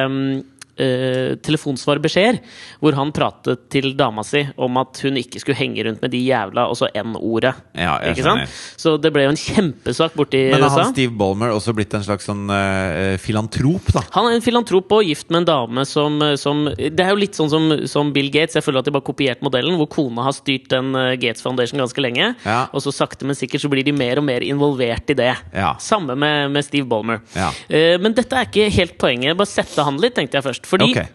[0.77, 2.39] eh, telefonsvarbeskjeder,
[2.83, 6.21] hvor han pratet til dama si om at hun ikke skulle henge rundt med de
[6.23, 7.55] jævla og så N-ordet.
[7.75, 8.55] Ja, jeg Ikke sant?
[8.79, 10.85] Så det ble jo en kjempesak borti Men har USA.
[10.85, 14.05] han Steve Ballmer også blitt en slags sånn eh, filantrop, da?
[14.17, 17.37] Han er en filantrop og gift med en dame som, som Det er jo litt
[17.37, 18.55] sånn som, som Bill Gates.
[18.59, 21.41] Jeg føler at de bare kopierte kopiert modellen, hvor kona har styrt den eh, Gates
[21.43, 22.33] Foundation ganske lenge.
[22.45, 22.67] Ja.
[22.73, 25.31] Og så sakte, men sikkert så blir de mer og mer involvert i det.
[25.53, 25.75] Ja.
[25.79, 27.21] Samme med, med Steve Ballmer.
[27.35, 27.51] Ja.
[27.69, 29.37] Eh, men dette er ikke helt poenget.
[29.37, 30.62] Bare sette han litt, tenkte jeg først.
[30.67, 31.09] Fordi okay.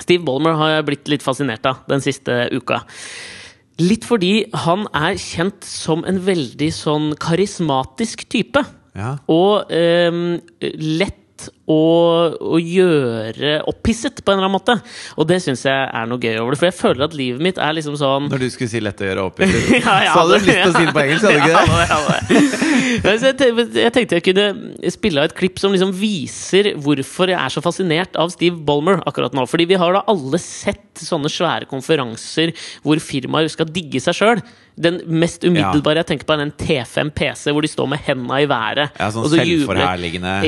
[0.00, 2.82] Steve Ballmer har jeg blitt litt fascinert av den siste uka.
[3.80, 8.62] Litt fordi han er kjent som en veldig sånn karismatisk type.
[8.98, 9.14] Ja.
[9.30, 11.76] Og ehm, lett å,
[12.40, 14.76] og, gjøre opphisset, på en eller annen måte.
[15.16, 16.60] Og det syns jeg er noe gøy over det.
[16.60, 19.08] For jeg føler at livet mitt er liksom sånn Når du skulle si lett å
[19.08, 21.36] gjøre opphisset', Ja, ja, Så hadde du lyst til å si det på engelsk, hadde
[21.36, 21.66] du ikke det?
[21.70, 22.70] Ja, ja, ja.
[23.00, 24.46] Jeg tenkte- jeg tenkte jeg kunne
[24.92, 28.98] spille av et klipp som liksom viser hvorfor jeg er så fascinert av Steve Ballmer
[29.06, 29.44] akkurat nå.
[29.48, 32.52] Fordi vi har da alle sett sånne svære konferanser
[32.84, 34.42] hvor firmaer skal digge seg sjøl.
[34.80, 38.38] Den mest umiddelbare jeg tenker på, er den T5 PC, hvor de står med henda
[38.40, 38.94] i været.
[38.96, 39.82] Ja, sånn og så jubler.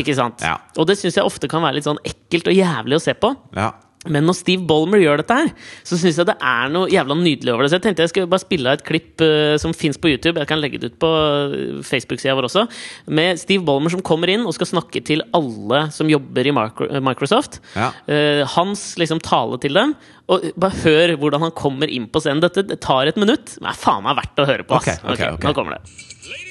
[0.00, 0.40] Ikke sant?
[0.80, 3.34] Og det syns jeg ofte kan være litt sånn ekkelt og jævlig å se på.
[3.56, 3.72] Ja.
[4.10, 5.50] Men når Steve Ballmer gjør dette her,
[5.86, 7.70] så syns jeg det er noe jævla nydelig over det.
[7.70, 10.40] Så jeg tenkte jeg skulle bare spille av et klipp uh, som fins på YouTube.
[10.42, 12.64] Jeg kan legge det ut på eh, Facebook-sida vår også.
[13.14, 17.60] Med Steve Ballmer som kommer inn og skal snakke til alle som jobber i Microsoft.
[17.78, 17.92] Ja.
[18.10, 19.94] Uh, hans liksom tale til dem.
[20.32, 22.42] Og bare hør hvordan han kommer inn på scenen.
[22.42, 24.80] Dette det tar et minutt, men er faen meg verdt å høre på.
[24.80, 24.98] ass.
[24.98, 25.46] Ok, ok, ok.
[25.46, 26.50] Nå kommer det.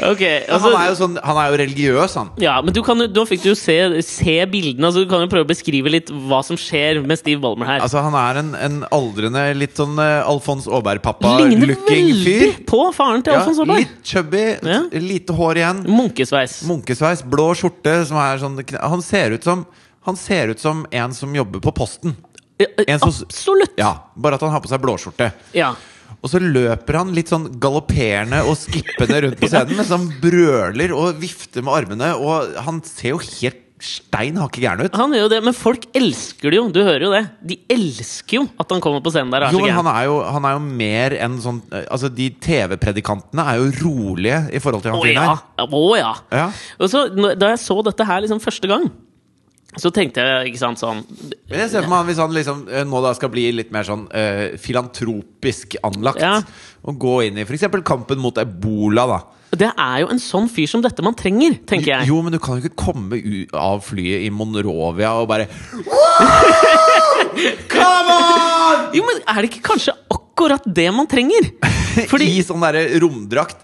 [0.00, 0.46] Yeah!
[0.48, 2.28] altså, Han er jo sånn Han er jo religiøs, han.
[2.40, 3.74] ja, men du kan, nå fikk du jo se,
[4.06, 4.86] se bildene.
[4.88, 7.82] Altså, du kan jo prøve å beskrive litt hva som skjer med Steve Ballmer her.
[7.84, 12.56] Altså Han er en, en aldrende, litt sånn uh, Alfons Ligner Aaberg-pappa-looking fyr.
[12.70, 13.84] på faren til Ja, Alfons Aaberg.
[13.84, 14.80] litt chubby, Ja.
[15.04, 15.84] lite hår igjen.
[16.00, 16.56] Munkesveis.
[16.70, 19.66] Munkesveis, blå skjorte som er sånn Han ser ut som
[20.08, 22.16] Han ser ut som en som jobber på Posten.
[22.88, 23.76] En som- Absolutt!
[23.76, 25.30] Ja, Bare at han har på seg blåskjorte.
[25.56, 25.74] Ja.
[26.20, 30.92] Og så løper han litt sånn galopperende og skippende rundt på scenen mens han brøler
[30.96, 34.96] og vifter med armene, og han ser jo helt stein hakke gæren ut.
[35.00, 36.64] Han gjør jo det, men folk elsker det jo.
[36.68, 37.22] Du hører jo det.
[37.48, 40.48] De elsker jo at han kommer på scenen der er Jo, han er jo, han
[40.48, 45.00] er jo mer enn sånn Altså, de TV-predikantene er jo rolige i forhold til han
[45.00, 45.36] Å fyren ja!
[45.38, 45.78] her.
[45.80, 46.12] Å ja!
[46.42, 46.48] Ja.
[46.76, 48.84] Og så, da jeg så dette her liksom første gang,
[49.78, 52.82] så tenkte jeg ikke sant sånn Men jeg ser for meg hvis han liksom eh,
[52.88, 56.40] nå da skal bli litt mer sånn uh, filantropisk anlagt, Ja.
[56.82, 57.68] og gå inn i f.eks.
[57.86, 59.20] kampen mot ebola, da.
[59.50, 62.08] Det er jo en sånn fyr som dette man trenger, tenker jeg.
[62.10, 63.18] Jo, men du kan jo ikke komme
[63.58, 65.46] av flyet i Monrovia og bare
[67.70, 68.90] Come on!
[68.96, 71.50] Jo, men er det ikke kanskje akkurat det man trenger?
[72.10, 73.58] Fordi, I sånn derre romdrakt.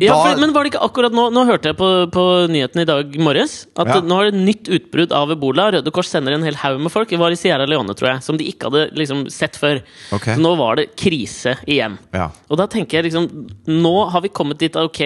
[0.00, 2.88] Ja, for, men var det ikke akkurat nå Nå hørte jeg på, på nyhetene i
[2.88, 3.98] dag morges at Ja.
[4.00, 5.66] nå er det nytt utbrudd av ebola.
[5.74, 7.10] Røde Kors sender en hel haug med folk.
[7.12, 9.82] Det var i Sierra Leone, tror jeg, som de ikke hadde liksom sett før.
[10.16, 10.38] Okay.
[10.38, 11.98] Så nå var det krise igjen.
[12.16, 12.30] Ja.
[12.48, 13.28] Og da tenker jeg liksom
[13.68, 15.00] Nå har vi kommet dit Ok,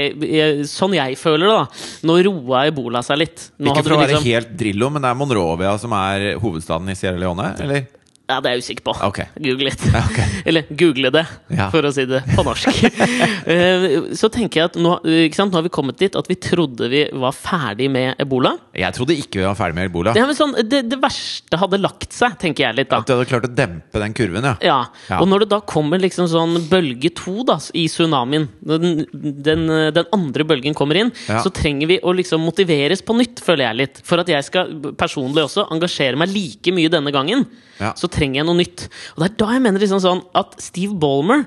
[0.70, 1.90] sånn jeg føler det, da.
[2.06, 3.50] Nå roa ebola seg litt.
[3.58, 6.88] Nå Ikke for å være liksom, helt Drillo, men det er Monrovia som er hovedstaden
[6.92, 7.52] i Sierra Leone?
[7.62, 7.88] Eller?
[8.26, 8.92] Ja, det er jeg usikker på.
[9.06, 9.26] Okay.
[9.38, 9.82] Google litt.
[9.86, 10.24] Okay.
[10.50, 11.22] Eller google det,
[11.54, 11.68] Ja.
[11.70, 12.66] for å si det på norsk.
[13.46, 13.84] Eh,
[14.18, 14.96] Så tenker jeg at nå,
[15.34, 18.54] sant, nå har vi kommet dit at vi trodde vi var ferdig med ebola.
[18.74, 20.14] Jeg trodde ikke vi var ferdig med ebola.
[20.16, 22.98] Det, sånn, det, det verste hadde lagt seg, tenker jeg litt da.
[23.02, 24.56] At du hadde klart å dempe den kurven, ja.
[24.66, 24.78] Ja,
[25.10, 25.20] Ja.
[25.22, 29.64] Og når det da kommer liksom sånn bølge to da, i tsunamien, den, den,
[29.94, 33.80] den andre bølgen kommer inn, så trenger vi å liksom motiveres på nytt, føler jeg
[33.84, 34.02] litt.
[34.06, 37.46] For at jeg skal personlig også engasjere meg like mye denne gangen,
[37.76, 37.90] Ja.
[37.92, 38.88] så trenger jeg noe nytt.
[39.14, 41.46] Og det er da jeg mener liksom sånn at Steve Ballmer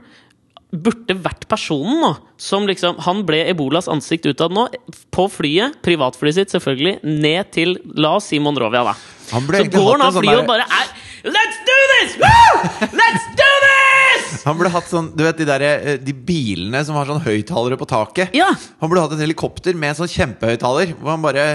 [0.70, 4.68] burde vært personen nå som liksom Han ble ebolas ansikt utad nå,
[5.10, 8.94] på flyet, privatflyet sitt selvfølgelig, ned til La oss si Monrovia, da.
[9.34, 10.92] Han ble Så går han av sånn flyet der- og bare er
[11.26, 12.14] Let's do this!
[12.22, 12.86] Woo!
[12.96, 14.44] Let's do this!
[14.46, 17.76] Han burde hatt sånn, du vet de, der, eh, de bilene som har sånn høyttalere
[17.82, 18.32] på taket.
[18.38, 18.48] Ja.
[18.80, 21.46] Han burde hatt et helikopter med sånn kjempehøyttaler, hvor han bare!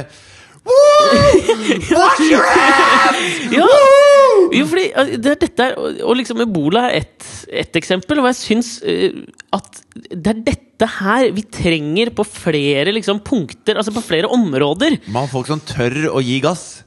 [0.65, 3.41] Wash your hands!
[3.55, 3.67] Ja.
[4.55, 4.85] Jo, fordi
[5.23, 9.21] det, dette er, og- Og liksom ebola er ett et eksempel, og jeg syns uh,
[9.55, 14.97] at det er dette her vi trenger på flere liksom, punkter, altså på flere områder.
[15.07, 16.83] Man har folk som tør å gi gass.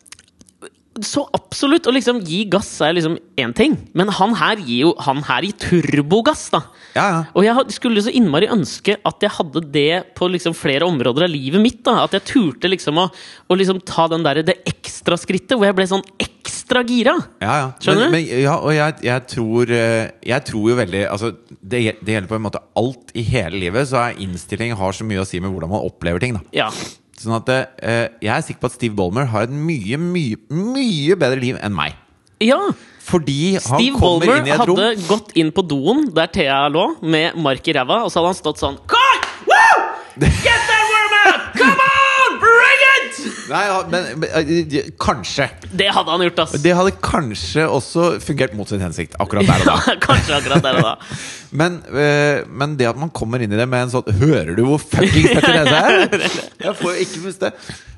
[1.06, 1.88] Så absolutt.
[1.88, 5.46] Å liksom gi gass er liksom én ting, men han her gir jo Han her
[5.46, 6.64] gir turbogass, da.
[6.98, 7.20] Ja, ja.
[7.38, 11.34] Og jeg skulle så innmari ønske at jeg hadde det på liksom flere områder av
[11.34, 11.84] livet mitt.
[11.86, 13.08] da At jeg turte liksom å,
[13.48, 17.16] å liksom ta den der, det ekstraskrittet hvor jeg ble sånn ekstra gira.
[17.44, 17.68] Ja, ja.
[17.84, 18.34] Skjønner men, du?
[18.34, 22.32] Men, ja, og jeg, jeg, tror, eh, jeg tror jo veldig altså, det, det gjelder
[22.32, 25.42] på en måte alt i hele livet, så er innstilling har så mye å si
[25.44, 26.40] med hvordan man opplever ting.
[26.40, 26.72] da Ja.
[27.18, 31.16] Sånn at eh, Jeg er sikker på at Steve Ballmer har et mye, mye, mye
[31.18, 31.98] bedre liv enn meg.
[32.44, 32.60] ja.
[33.08, 36.28] Fordi han Steve kommer Ballmer inn i et rom hadde gått inn på doen der
[36.28, 39.22] Thea lå, med mark i ræva, og så hadde han stått sånn on!
[39.48, 39.78] Woo!
[40.44, 41.46] Get that worm out!
[41.56, 42.36] Come on!
[42.44, 43.22] Bring it!
[43.48, 45.48] Nei, ja, men, eh, Kanskje.
[45.72, 46.56] Det hadde han gjort, ass.
[46.64, 49.16] Det hadde kanskje også fungert mot sin hensikt.
[49.24, 49.76] Akkurat der og da.
[49.88, 50.96] Ja, Kanskje akkurat der og da.
[51.62, 54.66] Men, eh, men det at man kommer inn i det med en sånn Hører du
[54.68, 56.26] hvor fuckings fett det er?
[56.66, 57.52] Jeg får ikke puste.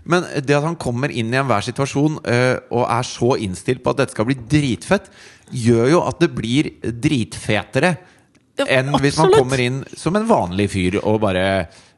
[0.05, 3.95] Men det at han kommer inn i enhver situasjon eh, og er så innstilt på
[3.95, 5.09] at dette skal bli dritfett,
[5.49, 7.95] gjør jo at det blir dritfetere
[8.69, 11.45] enn hvis man kommer inn som en vanlig fyr og bare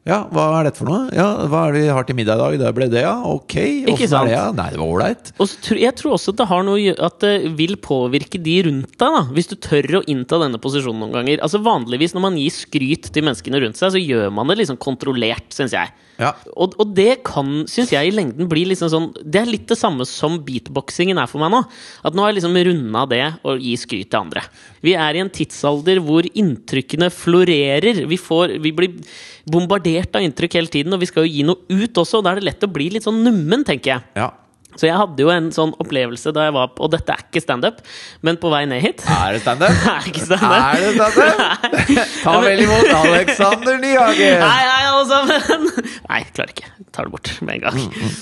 [0.02, 1.04] ja, hva er dette for noe?
[1.14, 2.56] Ja, Hva er det vi har til middag i dag?
[2.58, 3.14] Det ble det, ja?
[3.22, 3.54] Ok.
[3.92, 4.26] Ikke sant?
[4.26, 4.48] det, ja?
[4.56, 5.30] Nei, det var ålreit.
[5.78, 9.22] Jeg tror også at det har noe At det vil påvirke de rundt deg, da
[9.30, 11.42] hvis du tør å innta denne posisjonen noen ganger.
[11.46, 14.80] Altså Vanligvis når man gir skryt til menneskene rundt seg, så gjør man det liksom
[14.82, 15.94] kontrollert, syns jeg.
[16.20, 16.32] Ja.
[16.52, 19.78] Og, og det kan, syns jeg, i lengden bli liksom sånn Det er litt det
[19.80, 21.62] samme som beatboxingen er for meg nå.
[22.04, 24.44] At nå har jeg liksom runda det å gi skryt til andre.
[24.84, 28.04] Vi er i en tidsalder hvor inntrykkene florerer.
[28.10, 29.00] Vi, får, vi blir
[29.48, 32.20] bombardert av inntrykk hele tiden, og vi skal jo gi noe ut også.
[32.20, 34.08] Og da er det lett å bli litt sånn nummen, tenker jeg.
[34.20, 34.30] ja.
[34.80, 37.42] Så jeg hadde jo en sånn opplevelse da jeg var på Og dette er ikke
[37.44, 37.82] standup,
[38.24, 39.82] men på vei ned hit Er det standup?
[39.92, 40.54] Er ikke standup.
[40.56, 41.42] Er det standup?
[42.24, 44.44] Ta vel imot Alexander Nyhagen!
[44.46, 45.68] Hei, hei, alle sammen!
[46.08, 46.70] Nei, jeg klarer ikke.
[46.80, 47.80] Jeg tar det bort med en gang.
[47.84, 48.18] Mm,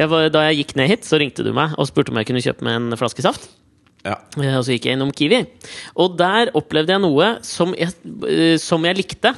[0.00, 2.26] Jeg var, da jeg gikk ned hit, så ringte du meg og spurte om jeg
[2.32, 3.46] kunne kjøpe meg en flaske saft.
[4.04, 4.18] Ja.
[4.36, 5.44] Eh, Og så gikk jeg innom Kiwi.
[6.02, 7.94] Og der opplevde jeg noe som jeg,
[8.28, 9.32] eh, som jeg likte.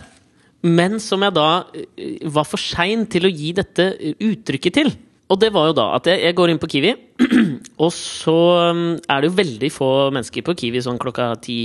[0.67, 4.91] Men som jeg da eh, var for sein til å gi dette uttrykket til.
[5.27, 6.95] Og det var jo da at jeg, jeg går inn på Kiwi,
[7.85, 8.39] og så
[8.71, 11.61] um, er det jo veldig få mennesker på Kiwi sånn klokka ti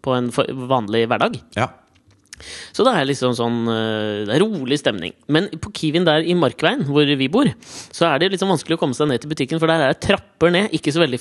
[0.00, 0.30] på en
[0.70, 1.40] vanlig hverdag.
[1.58, 1.72] ja.
[2.72, 5.12] Så det er liksom sånn eh, Det er rolig stemning.
[5.32, 7.50] Men på Kiwien der i Markveien, hvor vi bor,
[7.92, 10.00] så er det liksom vanskelig å komme seg ned til butikken, for der er det
[10.06, 10.70] trapper ned.
[10.76, 11.20] Ikke så veldig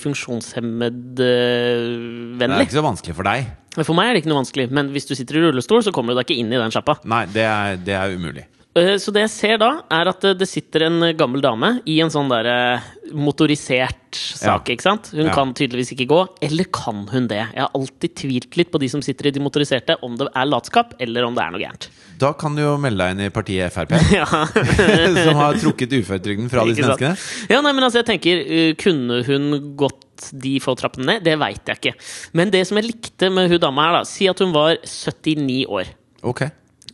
[2.39, 3.49] Det er ikke så vanskelig for deg.
[3.79, 6.15] For meg er det ikke noe vanskelig, men hvis du sitter i rullestol, så kommer
[6.15, 6.99] du deg ikke inn i den sjappa.
[7.03, 8.47] Nei, det er, det er umulig.
[8.79, 11.99] Eh, Så det jeg ser da, er at eh, det sitter en gammel dame i
[12.03, 12.79] en sånn der
[13.13, 14.75] motorisert sak, Ja.
[14.75, 15.09] ikke sant?
[15.13, 15.33] Hun Ja.
[15.33, 16.19] kan tydeligvis ikke gå.
[16.41, 17.47] Eller kan hun det?
[17.53, 20.45] Jeg har alltid tvilt litt på de som sitter i de motoriserte, om det er
[20.45, 21.89] latskap, eller om det er noe gærent.
[22.17, 24.25] Da kan du jo melde deg inn i partiet Frp, Ja.
[25.25, 27.17] som har trukket uføretrygden fra disse menneskene.
[27.49, 31.23] Ja, nei, men altså, jeg tenker, eh, kunne hun gått de få trappene ned?
[31.23, 31.93] Det veit jeg ikke.
[32.33, 35.65] Men det som jeg likte med hun dama her, da Si at hun var 79
[35.67, 35.85] år.
[36.23, 36.41] Ok.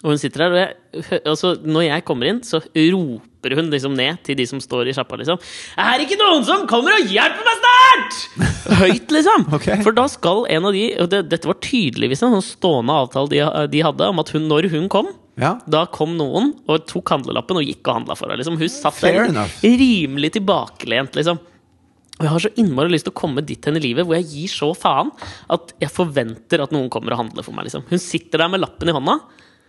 [0.03, 0.75] Og hun sitter der, og jeg,
[1.25, 4.95] altså, når jeg kommer inn, så roper hun liksom ned til de som står i
[4.97, 5.37] sjappa, liksom.
[5.77, 8.21] Er det ikke noen som kommer og hjelper meg snart?!
[8.81, 9.45] Høyt, liksom.
[9.53, 9.83] okay.
[9.85, 13.29] For da skal en av de Og det, dette var tydeligvis en sånn stående avtale
[13.31, 15.57] de, de hadde, om at hun, når hun kom Ja.
[15.69, 18.39] da kom noen og tok handlelappen og gikk og handla for henne.
[18.41, 18.57] Liksom.
[18.61, 19.59] Hun satt Fair der enough.
[19.63, 21.37] rimelig tilbakelent, liksom.
[22.15, 24.29] Og jeg har så innmari lyst til å komme dit hen i livet hvor jeg
[24.31, 25.09] gir så faen
[25.51, 27.67] at jeg forventer at noen kommer og handler for meg.
[27.67, 27.83] Liksom.
[27.89, 29.17] Hun sitter der med lappen i hånda.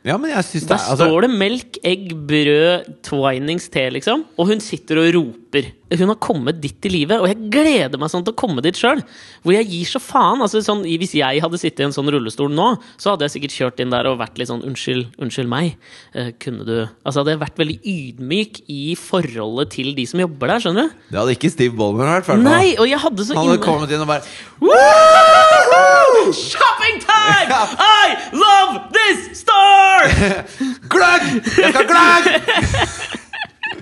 [0.05, 3.89] Ja, men jeg synes det Der er altså, står det melk, egg, brød, Twinings te,
[3.91, 4.25] liksom.
[4.37, 5.46] Og hun sitter og roper.
[5.87, 8.75] Hun har kommet dit i livet, og jeg gleder meg sånn til å komme dit
[8.75, 8.99] sjøl.
[9.45, 10.43] Hvor jeg gir så faen.
[10.43, 13.55] Altså, sånn, hvis jeg hadde sittet i en sånn rullestol nå, så hadde jeg sikkert
[13.55, 15.77] kjørt inn der og vært litt sånn Unnskyld, unnskyld meg.
[16.17, 16.75] Eh, kunne du
[17.07, 20.97] Altså hadde jeg vært veldig ydmyk i forholdet til de som jobber der, skjønner du?
[21.13, 22.27] Det hadde ikke Steve Ballmer vært.
[22.27, 22.43] hvertfall.
[22.47, 23.67] Nei, og jeg hadde så Han hadde inne...
[23.69, 24.25] kommet inn og bare
[26.35, 27.49] Shopping time!
[27.79, 30.11] I love this store!
[30.93, 31.29] Gløgg!
[31.61, 33.23] Jeg skal gløgg!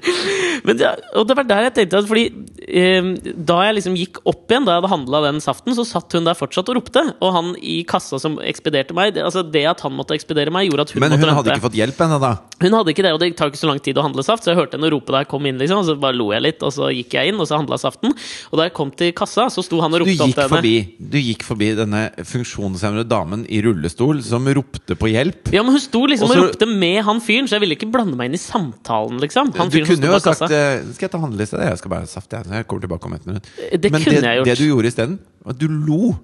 [0.67, 2.25] Men det, og det var der jeg tenkte at Fordi
[2.65, 6.13] eh, da jeg liksom gikk opp igjen, da jeg hadde handla den saften, så satt
[6.17, 7.03] hun der fortsatt og ropte.
[7.25, 10.69] Og han i kassa som ekspederte meg det, altså det at han måtte ekspedere meg,
[10.71, 12.33] gjorde at hun Men måtte hun hadde ikke fått hjelp ennå, da.
[12.65, 14.53] Hun hadde ikke det, og det tar ikke så lang tid å handle saft, så
[14.53, 16.63] jeg hørte henne rope da jeg kom inn, liksom, og så bare lo jeg litt,
[16.65, 18.15] og så gikk jeg inn, og så handla saften.
[18.53, 20.53] Og da jeg kom til kassa, så sto han og ropte opp til henne.
[20.55, 25.53] forbi, du gikk forbi denne funksjonshemmede damen i rullestol som ropte på hjelp.
[25.55, 27.77] Ja, men Hun sto liksom Og så- og ropte med han fyren, så jeg ville
[27.77, 29.19] ikke blande meg inn i samtalen.
[29.21, 31.65] liksom Han fyren kunne jo sagt eh, Skal jeg ta handleliste?
[31.71, 32.31] Jeg skal bare ha saft.
[32.33, 33.51] Jeg, jeg kommer tilbake om et minutt.
[33.73, 36.15] Det Men det, det du gjorde isteden, var at du lo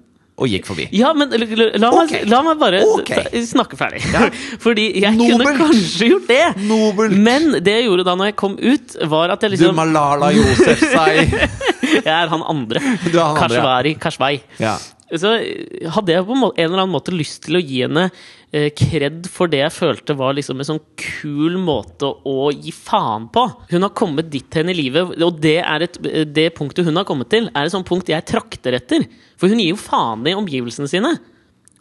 [0.41, 0.87] og gikk forbi.
[0.95, 3.43] Ja, men la, la, la, meg, la meg bare okay.
[3.45, 4.01] snakke ferdig.
[4.13, 4.25] Ja.
[4.63, 5.43] Fordi jeg Nobelt.
[5.43, 6.45] kunne kanskje gjort det.
[6.69, 7.17] Nobelt.
[7.27, 10.31] Men det jeg gjorde da når jeg kom ut, var at jeg Du liksom Malala
[10.35, 11.27] Yousefzai.
[11.91, 12.79] Jeg er han andre.
[13.03, 13.97] Du er han andre, ja.
[13.99, 14.37] Kashvai.
[14.61, 14.77] Ja.
[15.19, 15.31] Så
[15.91, 18.05] hadde jeg på en, måte, en eller annen måte lyst til å gi henne
[18.53, 23.25] eh, kred for det jeg følte var liksom en sånn kul måte å gi faen
[23.33, 23.43] på.
[23.73, 25.99] Hun har kommet dit hen i livet, og det, er et,
[26.31, 29.03] det punktet hun har kommet til, er et sånt punkt jeg trakter etter.
[29.35, 31.15] For hun gir jo faen i omgivelsene sine.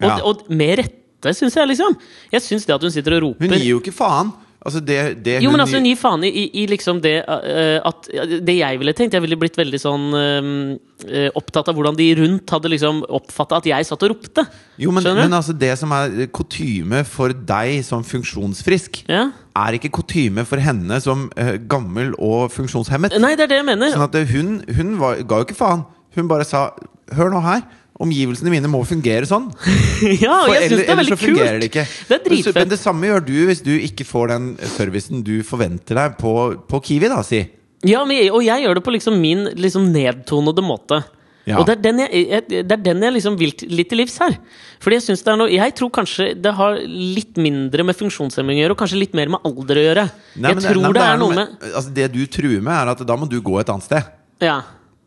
[0.01, 0.18] Og, Ja.
[0.24, 1.95] og med rette, syns jeg, liksom.
[2.33, 4.31] Jeg syns det at hun sitter og roper Hun gir jo ikke faen.
[4.61, 8.09] Altså, det, det jo, men altså Hun gir faen i, i, liksom det uh, at
[8.45, 12.53] Det jeg ville tenkt Jeg ville blitt veldig sånn eh, opptatt av hvordan de rundt
[12.53, 14.45] hadde liksom oppfatta at jeg satt og ropte.
[14.81, 19.31] Jo, men, men altså det som er kutyme for deg som funksjonsfrisk, Ja.
[19.57, 23.17] er ikke kutyme for henne som uh, gammel og funksjonshemmet.
[23.23, 23.95] Nei, det er det jeg mener.
[23.97, 25.87] Sånn at hun, hun var, ga jo ikke faen.
[26.19, 26.69] Hun bare sa
[27.17, 27.65] Hør nå her.
[28.01, 29.51] Omgivelsene mine må fungere sånn.
[30.24, 31.61] ja, og For jeg syns det er ellers veldig så fungerer kult.
[31.61, 31.86] det ikke.
[32.09, 35.34] Det er Men Men det samme gjør du hvis du ikke får den servicen du
[35.46, 36.34] forventer deg på,
[36.70, 37.44] på Kiwi, da, si.
[37.88, 41.03] Ja, men, og jeg gjør det på liksom min liksom nedtonede måte.
[41.48, 41.57] Ja.
[41.59, 44.18] Og det er den jeg, jeg, det er den jeg liksom vil litt til livs
[44.20, 44.34] her.
[44.82, 48.61] Fordi Jeg synes det er noe Jeg tror kanskje det har litt mindre med funksjonshemming
[48.61, 50.05] å gjøre, og kanskje litt mer med alder å gjøre.
[50.36, 52.92] Nei, jeg tror nei, men det er noe med altså, Det du truer med, er
[52.92, 54.12] at da må du gå et annet sted.
[54.44, 54.61] Ja.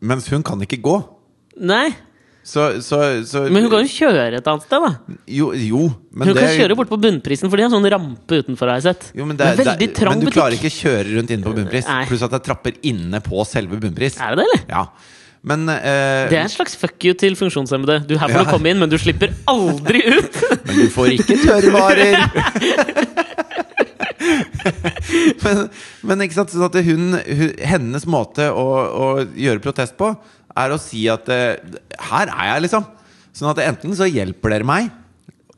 [0.04, 0.98] Mens hun kan ikke gå.
[1.64, 1.86] Nei,
[2.44, 5.16] Så, så, så men hun kan jo kjøre et annet sted, da.
[5.32, 8.42] Jo, jo men Hun det, kan kjøre bort på Bunnprisen, for de har sånn rampe
[8.44, 9.06] utenfor, har jeg sett.
[9.16, 10.36] jo, men, det det, veldig det, trang men du butikk.
[10.36, 11.88] klarer ikke kjøre rundt inne på bunnpris.
[12.10, 14.20] Pluss at det er trapper inne på selve bunnpris.
[14.20, 14.66] Er det det, eller?
[14.76, 14.84] Ja.
[15.44, 17.98] Men eh, Det er en slags fuck you til funksjonshemmede.
[18.08, 18.46] Du er her får Ja.
[18.46, 20.38] å komme inn, men du slipper aldri ut!
[20.68, 22.16] Men du får ikke tørrvarer!
[25.44, 25.60] men,
[26.08, 28.64] men ikke sant, sånn at hun, hun, hennes måte å,
[29.04, 30.12] å gjøre protest på,
[30.56, 31.56] er å si at eh,
[32.10, 32.84] her er jeg, liksom.
[33.34, 34.92] Sånn at enten så hjelper dere meg,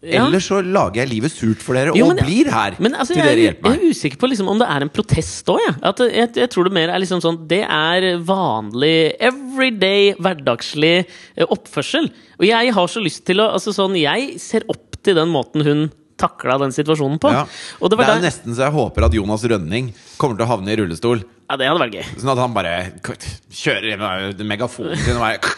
[0.07, 0.27] Ja.
[0.27, 3.23] eller så lager jeg livet surt for dere Jo, og blir her Men altså, til
[3.25, 3.81] jeg, dere hjelper meg.
[3.81, 5.59] jeg er usikker på liksom, om det er en protest òg.
[5.65, 6.11] Jeg.
[6.15, 12.11] Jeg, jeg tror det mer er liksom sånn Det er vanlig, everyday, hverdagslig eh, oppførsel.
[12.39, 15.65] Og jeg har så lyst til å altså sånn, Jeg ser opp til den måten
[15.67, 15.89] hun
[16.21, 17.29] takla den situasjonen på.
[17.33, 17.43] Ja.
[17.81, 19.91] Og det Det er der, nesten så jeg håper at Jonas Rønning
[20.21, 21.25] kommer til å havne i rullestol.
[21.47, 22.07] Ja, det hadde vært gøy.
[22.21, 22.75] Sånn at han bare
[23.55, 25.55] kjører med megafonen sin og bare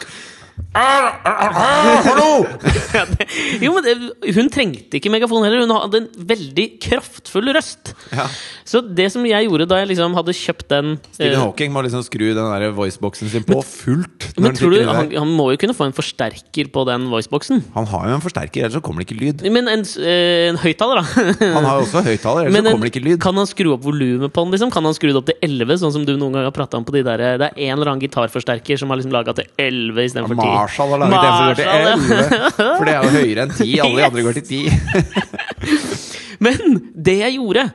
[0.73, 2.45] Hallo!
[3.63, 5.63] Jo, men hun trengte ikke megafon heller.
[5.63, 7.93] Hun hadde en veldig kraftfull røst.
[8.13, 8.25] Ja.
[8.67, 11.83] Så det som jeg gjorde da jeg liksom hadde kjøpt den Stephen eh, Hawking må
[11.85, 14.29] liksom skru den der voiceboxen sin på fullt.
[14.39, 17.63] Men tror du, han, han må jo kunne få en forsterker på den voiceboxen?
[17.75, 19.45] Han har jo en forsterker, ellers så kommer det ikke lyd.
[19.53, 21.25] Men en, eh, en høyttaler, da?
[21.57, 23.21] Han har jo også høyttaler, ellers Men så kommer det ikke lyd.
[23.23, 24.53] Kan han skru opp volumet på den?
[24.55, 24.73] liksom?
[24.73, 26.85] Kan han skru det opp til 11, sånn som du noen gang har prata om
[26.87, 30.09] på de der Det er en eller annen gitarforsterker som har liksom laga til 11
[30.09, 30.48] istedenfor 10.
[30.53, 32.29] Marshall har laget en som går til Marshall, ja.
[32.59, 32.77] 11.
[32.79, 33.69] For det er jo høyere enn 10.
[33.85, 34.59] Alle de andre går til 10.
[36.45, 37.69] Men det jeg gjorde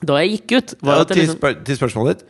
[0.00, 2.28] da jeg gikk ut, var Ja, til, liksom spør til spørsmålet ditt.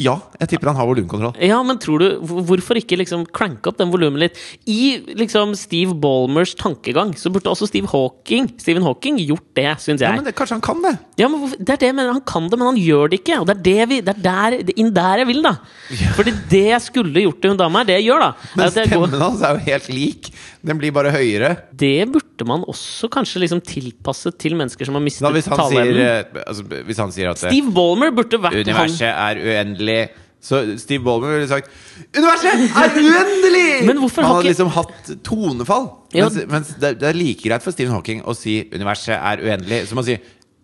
[0.00, 1.34] Ja, jeg tipper han har volumkontroll.
[1.44, 4.38] Ja, men tror du Hvorfor ikke liksom cranke opp den volumet litt?
[4.64, 10.00] I liksom Steve Ballmers tankegang så burde også Steve Hawking Stephen Hawking gjort det, syns
[10.00, 10.94] Ja, men det, Kanskje han kan det?
[11.20, 12.14] Ja, men det er det jeg mener.
[12.16, 13.40] Han kan det, men han gjør det ikke.
[13.42, 15.52] Og det er det vi, det er der, det inn der jeg vil, da.
[16.16, 18.88] Fordi det jeg skulle gjort til hun dama her, det jeg gjør, da Men jeg
[18.88, 20.32] stemmen hans er jo helt lik.
[20.62, 21.52] Den blir bare høyere.
[21.74, 25.58] Det burde man også kanskje liksom tilpasse til mennesker som har mistet Da, hvis, han
[25.58, 26.00] taleevnen.
[26.06, 28.70] eh, altså, hvis han sier at eh, Steve Ballmer burde vært han.
[28.70, 29.81] universet er uendelig
[30.42, 31.70] Så Steve Ballmer ville sagt
[32.16, 33.66] Universet er uendelig!
[33.86, 35.88] Men han hadde liksom hatt tonefall.
[36.16, 36.26] Ja.
[36.26, 39.86] Mens, mens det, det er like greit for Stephen Hawking å si 'universet er uendelig'
[39.90, 40.16] som å si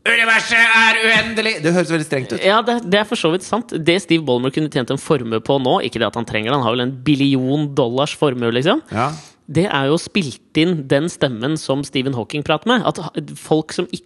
[0.09, 1.63] 'universet er uendelig'.
[1.63, 2.43] Det høres veldig strengt ut.
[2.43, 3.71] Ja, det, det er for så vidt sant.
[3.71, 6.59] Det Steve Ballmer kunne tjent en formue på nå, ikke det at han trenger det,
[6.59, 8.83] han har vel en billion dollars formue, liksom.
[8.91, 9.13] Ja.
[9.49, 12.85] Det er jo spilt inn den stemmen som Stephen Hawking prater med.
[12.85, 12.99] At
[13.41, 14.05] folk som ikke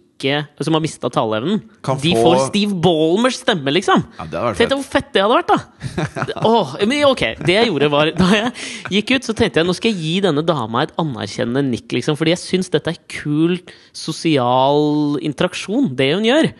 [0.63, 1.97] Som har mista taleevnen, få...
[2.01, 4.05] de får Steve Ballmers stemme, liksom!
[4.19, 5.59] Ja, Tenk hvor fett det hadde vært, da!
[6.49, 8.51] oh, men ok, Det jeg gjorde, var Da jeg
[8.97, 12.17] gikk ut, så tenkte jeg nå skal jeg gi denne dama et anerkjennende nikk, liksom.
[12.19, 13.57] Fordi jeg syns dette er kul
[13.95, 16.53] sosial interaksjon, det hun gjør.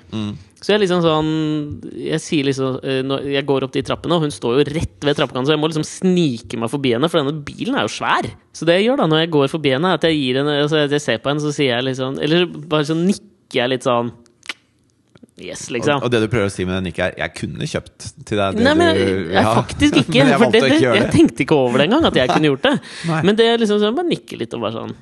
[0.63, 1.31] Så jeg liksom sånn
[1.91, 3.01] Jeg sier liksom eh,
[3.35, 5.69] Jeg går opp de trappene, og hun står jo rett ved trappekanten, så jeg må
[5.69, 8.29] liksom snike meg forbi henne, for denne bilen er jo svær.
[8.55, 10.55] Så det jeg gjør da når jeg går forbi henne, er at jeg gir henne
[10.63, 13.87] Altså jeg ser på henne, så sier jeg liksom Eller bare sånn nikker jeg litt
[13.87, 14.13] sånn
[15.41, 15.97] Yes, liksom.
[15.97, 18.37] Og, og det du prøver å si med den nikket, er 'jeg kunne kjøpt til
[18.37, 18.53] deg'.
[18.53, 20.13] Det Nei, men du, jeg, jeg, faktisk ikke.
[20.19, 22.51] men jeg for det, det, ikke jeg tenkte ikke over det engang, at jeg kunne
[22.51, 22.73] gjort det.
[23.09, 23.21] Nei.
[23.25, 24.93] Men det er liksom sånn, bare nikker litt og bare sånn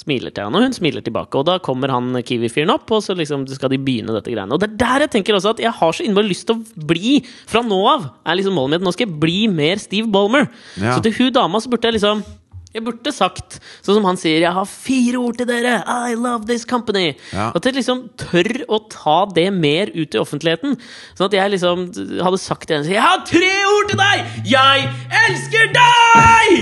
[0.00, 1.36] Smiler til henne, og hun smiler tilbake.
[1.36, 4.54] Og da kommer han Kiwi-fyren opp, og så liksom skal de begynne dette greiene.
[4.56, 6.86] Og det er der jeg tenker også at jeg har så innmari lyst til å
[6.88, 7.18] bli
[7.50, 8.06] fra nå av.
[8.24, 10.48] er liksom målet mitt, Nå skal jeg bli mer Steve Ballmer.
[10.80, 10.94] Ja.
[10.96, 12.24] Så til hun dama så burde jeg liksom
[12.70, 15.82] jeg burde sagt, sånn som han sier 'Jeg har fire ord til dere!
[15.82, 17.50] I love this company!' Ja.
[17.54, 20.78] At jeg liksom tør å ta det mer ut i offentligheten.
[21.18, 21.90] Sånn at jeg liksom
[22.22, 24.18] hadde sagt til henne 'Jeg har tre ord til deg!
[24.46, 24.88] Jeg
[25.26, 26.60] elsker deg!'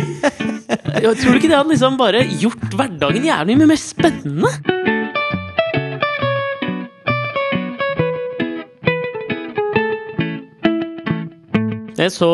[1.03, 4.97] Jeg tror du ikke det hadde liksom bare gjort hverdagen jævlig mye mer spennende?
[11.99, 12.29] Jeg så,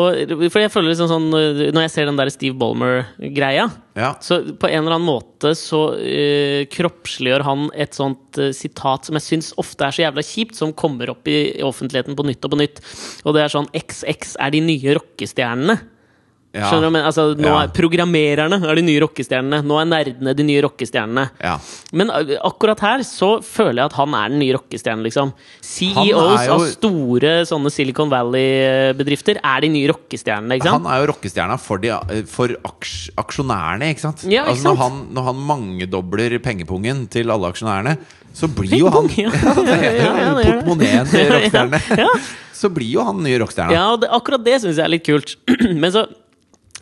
[0.53, 3.65] for jeg føler liksom sånn Når jeg ser den der Steve Ballmer-greia
[3.97, 4.11] Ja.
[4.21, 9.17] så på en eller annen måte så uh, kroppsliggjør han et sånt uh, sitat som
[9.17, 12.45] jeg syns ofte er så jævla kjipt, som kommer opp i, i offentligheten på nytt
[12.45, 12.81] og på nytt.
[13.23, 15.77] Og det er sånn XX er de nye rockestjernene.
[16.55, 16.69] Ja.
[16.71, 16.93] Skjønner du?
[16.95, 17.57] Men, altså, nå Ja.
[17.65, 19.59] er Programmererne er de nye rockestjernene.
[19.67, 21.25] Nå er nerdene de nye rockestjernene.
[21.43, 21.57] Ja.
[21.91, 22.09] Men
[22.41, 25.33] akkurat her så føler jeg at han er den nye rockestjernen, liksom.
[25.61, 26.07] CEOs
[26.47, 30.85] jo- av store sånne Silicon Valley-bedrifter er de nye rockestjernene, ikke sant?
[30.85, 31.91] Han er jo rockestjerna for, de,
[32.31, 34.23] for aks, aksjonærene, ikke sant?
[34.31, 37.97] Ja, ikke altså, Når han, når han mangedobler pengepungen til alle aksjonærene,
[38.35, 39.29] så blir jo han ja.
[40.43, 42.09] Portemoneen til rockestjernene.
[42.55, 43.75] Så blir jo han nye rockestjerna.
[43.75, 45.35] Ja, det, akkurat det syns jeg er litt kult.
[45.81, 46.05] Men så,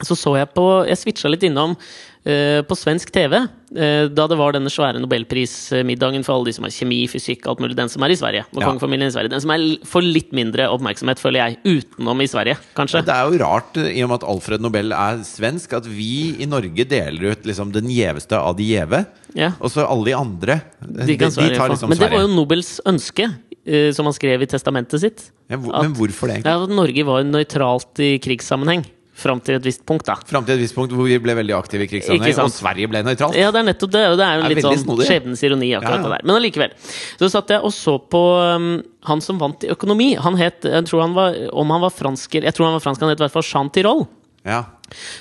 [0.05, 4.37] så så jeg på Jeg switcha litt innom uh, på svensk TV uh, da det
[4.39, 7.75] var denne svære nobelprismiddagen for alle de som har kjemi, fysikk, alt mulig.
[7.77, 8.43] Den som er i Sverige.
[8.53, 8.67] Og Ja.
[8.69, 9.29] kongefamilien i Sverige.
[9.33, 13.03] Den som er får litt mindre oppmerksomhet, føler jeg, utenom i Sverige, kanskje.
[13.05, 16.35] Det er jo rart, eh, i og med at Alfred Nobel er svensk, at vi
[16.39, 19.05] i Norge deler ut liksom den gjeveste av de gjeve.
[19.35, 19.51] Ja.
[19.59, 21.99] Og så alle de andre eh, De kan Sverige tar liksom Sverige.
[21.99, 23.31] Men det var jo Nobels ønske,
[23.65, 25.31] eh, som han skrev i testamentet sitt.
[25.49, 26.51] Ja, hvor, at- men hvorfor det, egentlig?
[26.53, 28.85] Ja, at Norge var nøytralt i krigssammenheng.
[29.23, 30.17] Fram til et visst punkt, da.
[30.27, 33.03] Fram til et visst punkt hvor vi ble veldig aktive i Ikke og Sverige ble
[33.07, 33.37] nøytralt.
[33.39, 34.03] Ja, det er nettopp det.
[34.11, 35.07] og Det er jo Det er litt sånn snodig.
[35.09, 36.03] skjebnens ironi, akkurat Ja, ja.
[36.03, 36.25] det der.
[36.27, 36.75] Men allikevel.
[37.21, 38.23] Så satt jeg og så på
[38.57, 38.67] um,
[39.09, 40.13] han som vant i økonomi.
[40.19, 43.01] Han het, jeg tror han var, Om han var fransker Jeg tror han var fransk,
[43.01, 44.07] han het i hvert fall Jean Tirole.
[44.43, 44.65] Ja.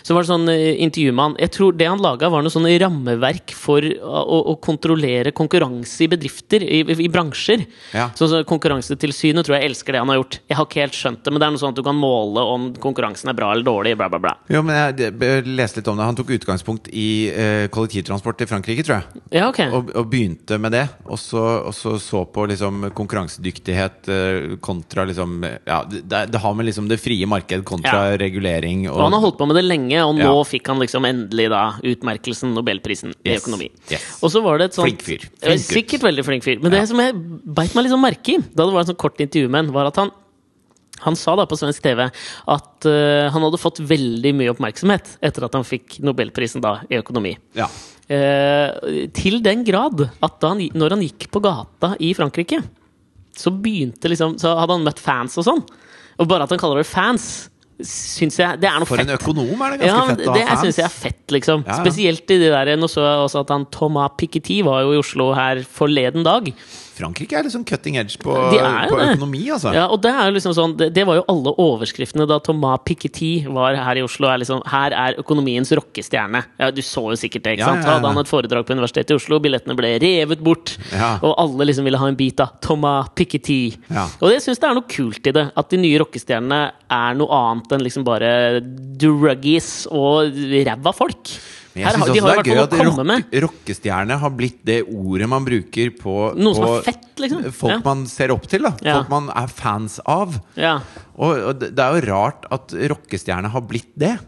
[0.02, 2.52] Så var det sånn eh, intervju med han Jeg tror det han laga, var noe
[2.52, 7.64] sånn rammeverk for å, å, kontrollere konkurranse i bedrifter, i, i, bransjer.
[7.94, 8.08] Ja.
[8.18, 10.38] Så, så Konkurransetilsynet tror jeg elsker det han har gjort.
[10.50, 12.44] Jeg har ikke helt skjønt det, men det er noe sånn at du kan måle
[12.52, 13.94] om konkurransen er bra eller dårlig.
[13.98, 14.34] Bla, bla, bla.
[14.52, 16.06] Jo, men jeg jeg leste litt om det.
[16.06, 19.22] Han tok utgangspunkt i eh, kollektivtransport i Frankrike, tror jeg.
[19.38, 19.60] Ja, ok.
[19.68, 20.84] Og, og begynte med det.
[21.06, 26.54] Og så, og så så på liksom konkurransedyktighet eh, kontra liksom Ja, det, det har
[26.54, 29.61] med liksom det frie marked kontra regulering og, Og han har holdt på med det
[29.62, 30.44] det lenge, og nå Ja.
[30.44, 33.70] fikk han liksom endelig da utmerkelsen Nobelprisen i økonomi.
[33.90, 34.18] Yes.
[34.22, 35.28] Og så var det et sånt Flink fyr.
[35.40, 35.64] Flink.
[35.64, 36.58] Sikkert veldig flink fyr.
[36.62, 39.22] Men det som jeg beit meg sånn merke i, da det var en sånt kort
[39.22, 40.12] intervju med han, var at han
[41.02, 45.46] han sa da på svensk TV at uh, han hadde fått veldig mye oppmerksomhet etter
[45.48, 47.34] at han fikk Nobelprisen da i økonomi.
[47.58, 47.66] Ja.
[48.06, 52.60] Uh, til den grad at han, når han gikk på gata i Frankrike,
[53.32, 55.62] så begynte liksom Så hadde han møtt fans og sånn.
[56.20, 57.48] Og bare at han kaller det fans,
[57.80, 59.08] syns jeg Det er noe For fett.
[59.08, 60.76] en økonom er det ganske Ja, fett å det ha syns fans.
[60.76, 61.64] jeg er fett, liksom.
[61.66, 61.80] Ja, ja.
[61.82, 65.00] Spesielt i de der Nå så jeg også at han Thomas Piketty var jo i
[65.00, 66.52] Oslo her forleden dag.
[66.92, 69.72] Frankrike er liksom cutting edge på, på økonomi, altså.
[69.74, 72.82] Ja, og det er jo liksom sånn Det, det var jo alle overskriftene da Thomas
[72.86, 74.28] Piketty var her i Oslo.
[74.28, 76.42] Er liksom, her er økonomiens rockestjerne.
[76.60, 77.56] Ja, du så jo sikkert det.
[77.56, 77.86] ikke sant?
[77.86, 77.96] ja.
[77.96, 80.74] Hadde han et foredrag på Universitetet i Oslo, billettene ble revet bort.
[81.22, 83.60] Og alle liksom ville ha en bit av Thomas Piketty.
[84.20, 85.46] Og jeg syns det er noe kult i det.
[85.58, 86.60] At de nye rockestjernene
[86.92, 88.32] er noe annet enn liksom bare
[89.00, 90.36] druggies og
[90.68, 91.32] ræva folk.
[91.74, 94.80] Men jeg syns også de har det er gøy at rock, rockestjerne har blitt det
[94.92, 97.46] ordet man bruker på Noe på fett, liksom.
[97.52, 97.78] Folk Ja.
[97.86, 98.74] man ser opp til, da.
[98.84, 98.98] Ja.
[99.00, 100.36] Folk man er fans av.
[100.56, 100.74] Ja,
[101.16, 104.18] Og, og det det er jo rart at rockestjerne har blitt det.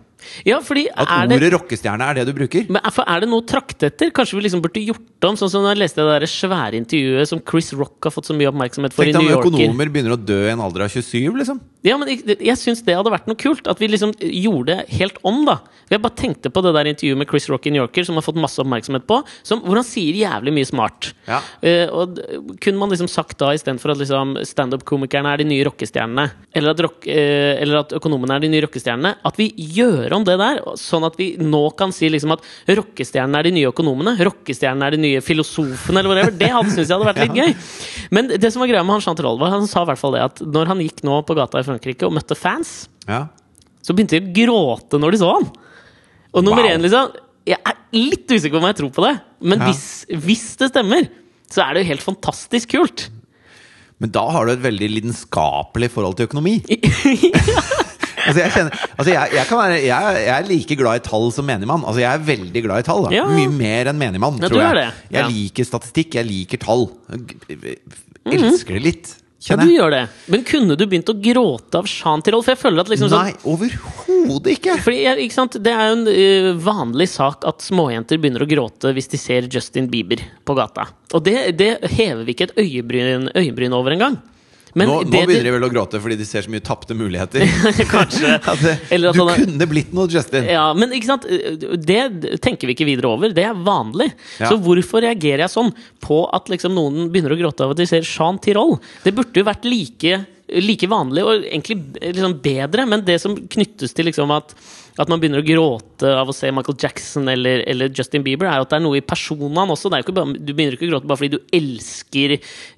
[0.46, 2.66] Ja fordi At er det ordet rockestjerne er det du bruker.
[2.68, 4.10] Men er- for er det noe trakt etter?
[4.14, 5.36] Kanskje vi liksom burde gjort om?
[5.40, 8.34] Sånn som da jeg leste det der svære intervjuet som Chris Rock har fått så
[8.36, 9.52] mye oppmerksomhet for Tenk i deg New om Yorker.
[9.68, 11.60] økonomer begynner å dø i en alder av 27, liksom.
[11.84, 13.66] Ja, men jeg, jeg syns det hadde vært noe kult.
[13.68, 15.58] At vi liksom gjorde det helt om, da.
[15.90, 18.24] Jeg bare tenkte på det der intervjuet med Chris Rock i New Yorker, som har
[18.24, 21.10] fått masse oppmerksomhet på, som, hvor han sier jævlig mye smart.
[21.28, 21.40] Ja.
[21.60, 22.20] Uh, og
[22.64, 26.24] kunne man liksom sagt da, istedenfor at liksom standup-komikerne er de nye rockestjernene,
[26.56, 30.24] eller at, rock, uh, eller at økonomene er de nye rockestjernene, at vi gjør om
[30.26, 34.16] det der, sånn at vi nå kan si liksom at rockestjernene er de nye økonomene,
[34.24, 36.36] rockestjernene er de nye filosofene, eller whatever.
[36.40, 37.54] Det hadde synes jeg hadde vært litt gøy.
[38.14, 40.22] Men det som var greia med han Tirole, var han sa i hvert fall det
[40.26, 43.26] at når han gikk nå på gata i Frankrike og møtte fans, Ja.
[43.84, 45.50] så begynte de å gråte når de så han.
[46.34, 46.70] Og nummer Wow.
[46.72, 47.12] én, liksom
[47.46, 49.66] Jeg er litt usikker på om jeg tror på det, men Ja.
[49.68, 51.08] hvis, hvis det stemmer,
[51.52, 53.10] så er det jo helt fantastisk kult.
[54.00, 56.56] Men da har du et veldig lidenskapelig forhold til økonomi.
[58.24, 61.26] Altså jeg, kjenner, altså jeg, jeg, kan være, jeg, jeg er like glad i tall
[61.36, 61.84] som menigmann.
[61.84, 63.08] Altså jeg er veldig glad i tall.
[63.14, 63.26] Ja.
[63.28, 64.78] Mye mer enn menigmann, Ja, tror jeg.
[64.80, 64.86] det.
[65.10, 65.26] Jeg Ja.
[65.28, 66.88] liker statistikk, jeg liker tall.
[68.24, 69.14] Elsker det litt.
[69.44, 70.02] Ja, du gjør det.
[70.32, 72.46] Men kunne du begynt å gråte av sjan til Rolf?
[72.48, 74.78] jeg føler at liksom sånn Nei, overhodet ikke!
[74.80, 75.58] fordi ikke sant?
[75.60, 79.48] Det er jo en uh, vanlig sak at småjenter begynner å gråte hvis de ser
[79.52, 80.86] Justin Bieber på gata.
[81.12, 84.16] Og det, det hever vi ikke et øyebryn, øyebryn over engang.
[84.74, 87.44] Men Nå, nå begynner de vel å gråte fordi de ser så mye tapte muligheter.
[87.94, 88.34] Kanskje.
[88.60, 90.48] Det, du er- kunne blitt noe, Justin!
[90.50, 91.26] Ja, men ikke sant?
[91.86, 93.34] det tenker vi ikke videre over.
[93.34, 94.10] Det er vanlig.
[94.40, 94.50] Ja.
[94.50, 95.70] Så hvorfor reagerer jeg sånn
[96.04, 98.76] på at liksom noen begynner å gråte av at de ser Jean Tirol?
[99.06, 100.18] Det burde jo vært like,
[100.58, 104.56] like vanlig og egentlig liksom bedre, men det som knyttes til liksom at,
[104.94, 108.62] at man begynner å gråte av å se Michael Jackson eller, eller Justin Bieber, er
[108.62, 109.90] at det er noe i personene også.
[109.90, 110.06] Bare,
[110.38, 112.36] du begynner ikke å gråte bare fordi du elsker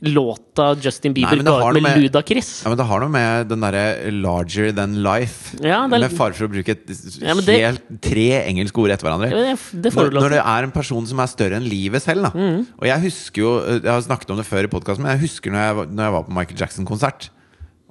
[0.09, 2.63] låta Justin Bieber Nei, noe med, med- Ludacris.
[2.65, 6.33] Ja, men Det har noe med den derre 'larger than life' Ja, er- Med fare
[6.33, 6.89] for å bruke et,
[7.21, 9.31] Ja, det- helt, tre engelske ord etter hverandre.
[9.31, 12.23] Ja, det, det Når, når det er en person som er større enn livet selv.
[12.23, 12.31] Da.
[12.31, 12.67] Mm.
[12.81, 15.51] Og jeg husker jo Jeg har snakket om det før i podkasten, men jeg husker
[15.51, 17.29] når jeg, når jeg var på Michael Jackson-konsert.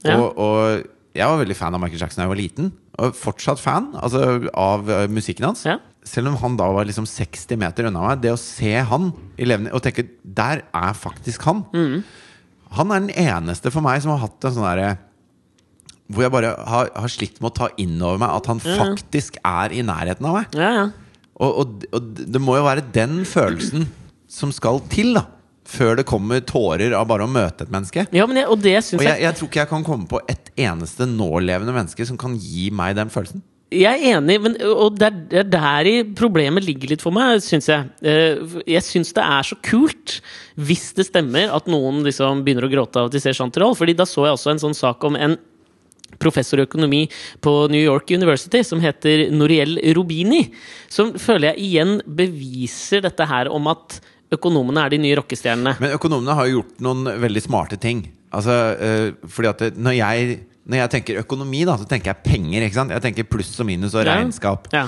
[0.04, 0.18] Ja.
[0.18, 0.84] Og, og
[1.16, 2.72] jeg var veldig fan av Michael Jackson da jeg var liten.
[3.02, 4.22] Og fortsatt fan altså,
[4.56, 5.66] av eh, musikken hans.
[5.68, 5.80] Ja.
[6.06, 8.22] Selv om han da var liksom 60 meter unna meg.
[8.24, 11.66] Det å se han i levende og tenke Der er faktisk han.
[11.76, 12.06] Mm.
[12.78, 14.96] Han er den eneste for meg som har hatt en sånn derre
[16.06, 19.40] hvor jeg bare har, har slitt med å ta inn over meg at han faktisk
[19.42, 20.54] er i nærheten av meg.
[20.54, 20.84] Ja, ja.
[21.36, 23.88] Og, og, og det må jo være den følelsen
[24.30, 25.26] som skal til, da.
[25.66, 28.06] Før det kommer tårer av bare å møte et menneske.
[28.14, 30.52] ja men jeg, og det Og jeg jeg, tror ikke jeg kan komme på et
[30.62, 33.42] eneste nålevende menneske som kan gi meg den følelsen.
[33.74, 37.66] Jeg er enig, men, og det er, er der problemet ligger litt for meg, syns
[37.72, 37.88] jeg.
[38.06, 40.20] Eh, Jeg syns det er så kult
[40.56, 43.74] hvis det stemmer at noen liksom begynner å gråte av at de ser Chanterol.
[43.76, 45.36] Fordi da så jeg også en sånn sak om en
[46.22, 47.02] professor i økonomi
[47.44, 50.46] på New York University som heter Noriel Robini.
[50.88, 53.98] Som føler jeg igjen beviser dette her om at
[54.34, 55.76] økonomene er de nye rockestjernene.
[55.80, 58.06] Men økonomene har jo gjort noen veldig smarte ting.
[58.36, 58.52] Altså,
[58.82, 62.66] øh, fordi at det, når, jeg, når jeg tenker økonomi, da, så tenker jeg penger.
[62.66, 62.92] ikke sant?
[62.92, 64.16] Jeg tenker pluss og minus og Ja.
[64.18, 64.68] regnskap.
[64.74, 64.88] Ja.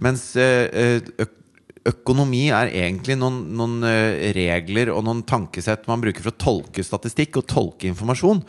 [0.00, 1.00] Mens øh,
[1.88, 6.84] økonomi er egentlig noen, noen øh, regler og noen tankesett man bruker for å tolke
[6.84, 8.42] statistikk og tolke informasjon.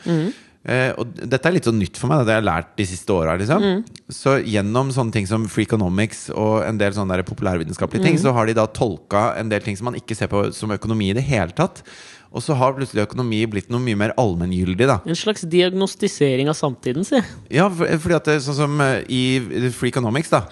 [0.70, 3.16] Eh, og dette er litt sånn nytt for meg, det jeg har lært de siste
[3.16, 3.34] åra.
[3.40, 3.66] Liksom.
[4.14, 8.50] Så gjennom sånne ting som Freakonomics og en del sånne der populærvitenskapelige ting, så har
[8.50, 11.26] de da tolka en del ting som man ikke ser på som økonomi i det
[11.26, 11.82] hele tatt.
[12.30, 15.00] Og så har plutselig økonomi blitt noe mye mer allmenngyldig, da.
[15.10, 17.24] En slags diagnostisering av samtiden, si.
[17.50, 20.46] Ja, for, fordi at det, sånn som eh, i Freakonomics, da.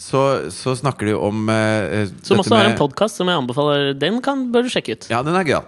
[0.00, 0.22] Så,
[0.54, 3.90] så snakker de om uh, Som dette også har en podkast som jeg anbefaler.
[4.00, 5.10] Den kan, bør du sjekke ut.
[5.12, 5.66] Ja, den er gøyal.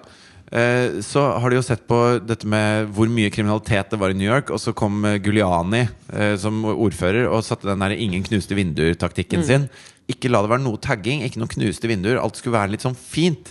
[0.53, 4.17] Eh, så har de jo sett på dette med hvor mye kriminalitet det var i
[4.19, 5.81] New York, og så kom Guliani Giuliani
[6.13, 9.69] eh, som ordfører og satte den der 'ingen knuste vinduer'-taktikken sin.
[10.13, 12.21] Ikke la det være noe tagging, ikke noe knuste vinduer.
[12.21, 13.49] Alt skulle være litt sånn fint.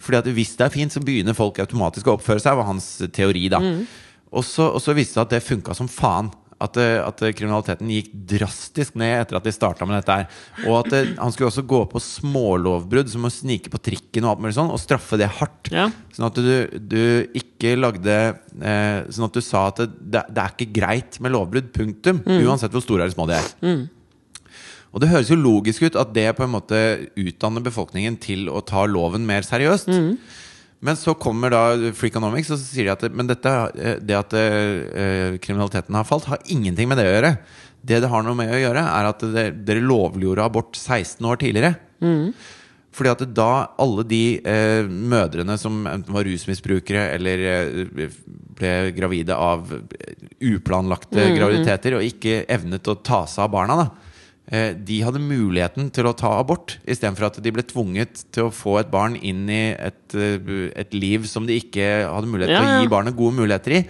[0.00, 3.02] Fordi at hvis det er fint, så begynner folk automatisk å oppføre seg, var hans
[3.12, 3.60] teori, da.
[4.32, 6.30] Og, så, og så viste det seg at det funka som faen.
[6.60, 10.26] At, eh, at eh, kriminaliteten gikk drastisk ned etter at de starta med dette her.
[10.66, 14.34] Og at det, han skulle også gå på smålovbrudd, som å snike på trikken og
[14.34, 15.70] alt mulig sånn, og straffe det hardt.
[15.72, 15.86] Ja.
[16.12, 16.52] Sånn at du,
[16.84, 17.00] du
[17.38, 18.16] ikke lagde
[18.60, 21.72] eh, Sånn at du sa at det, det, er ikke greit med lovbrudd.
[21.72, 22.20] Punktum.
[22.26, 23.48] Uansett hvor store eller små de er.
[24.90, 26.78] Og det høres jo logisk ut at det på en måte
[27.18, 29.90] utdanner befolkningen til å ta loven mer seriøst.
[30.82, 31.62] Men så kommer da
[31.92, 36.04] Freakonomics og så sier de at det- men dette, eh, det at eh, kriminaliteten har
[36.08, 37.32] falt, har ingenting med det å gjøre.
[37.84, 41.36] Det det har noe med å gjøre, er at dere, dere lovliggjorde abort 16 år
[41.40, 41.76] tidligere.
[42.92, 48.08] Fordi at da alle de eh, mødrene som enten var rusmisbrukere eller eh,
[48.58, 50.56] ble gravide av uplanlagte
[51.20, 54.09] uplanlagte graviditeter og ikke evnet å ta seg av barna, da, eh,
[54.74, 58.80] de hadde muligheten til å ta abort, istedenfor at de ble tvunget til å få
[58.80, 62.80] et barn inn i et, eh, et liv som de ikke hadde mulighet til Ja,
[62.80, 63.84] å gi barnet gode muligheter i.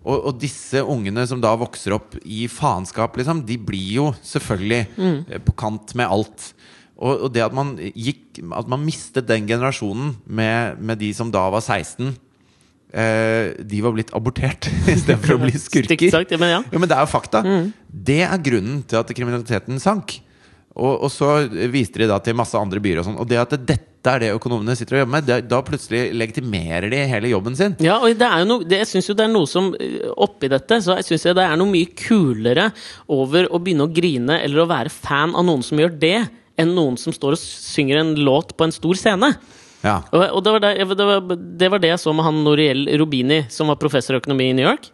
[0.00, 4.86] Og, og disse ungene som da vokser opp i faenskap, liksom, de blir jo selvfølgelig
[4.96, 5.18] Mm.
[5.30, 6.54] eh, på kant med alt.
[7.00, 11.30] Og, og det at man gikk At man mistet den generasjonen med, med de som
[11.30, 12.16] da var 16
[12.92, 16.10] eh, De var blitt abortert istedenfor å bli skurker.
[16.12, 16.64] sagt, men ja.
[16.64, 17.44] Ja, men det er jo fakta.
[17.90, 20.20] Det er grunnen til at kriminaliteten sank.
[20.78, 21.32] Og, og så
[21.72, 23.18] viste de da til masse andre byer og sånn.
[23.20, 26.88] Og det at dette er det økonomene sitter og jobber med, det, da plutselig legitimerer
[26.92, 27.74] de hele jobben sin.
[27.84, 30.06] Ja, og det er jo noe, det, jeg syns jo det er noe som eh,
[30.14, 32.70] Oppi dette så syns synes det er noe mye kulere
[33.12, 36.18] over å begynne å grine eller å være fan av noen som gjør det,
[36.60, 39.34] enn noen som står og synger en låt på en stor scene.
[39.84, 40.00] Ja.
[40.12, 42.84] Og, og det, var det, det, var, det var det jeg så med han Noriel
[43.00, 44.90] Rubini, som var professor i økonomi i New York.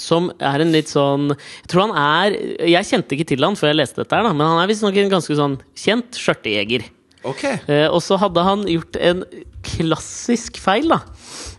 [0.00, 2.36] Som er en litt sånn Jeg tror han er
[2.70, 4.94] Jeg kjente ikke til han før jeg leste dette, her da, men han er visstnok
[5.02, 6.86] en ganske sånn kjent skjørtejeger.
[7.26, 7.58] Okay.
[7.66, 9.24] Eh, og så hadde han gjort en
[9.66, 11.02] klassisk feil, da.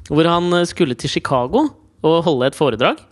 [0.07, 1.67] Hvor han skulle til Chicago
[2.01, 3.03] og holde et foredrag.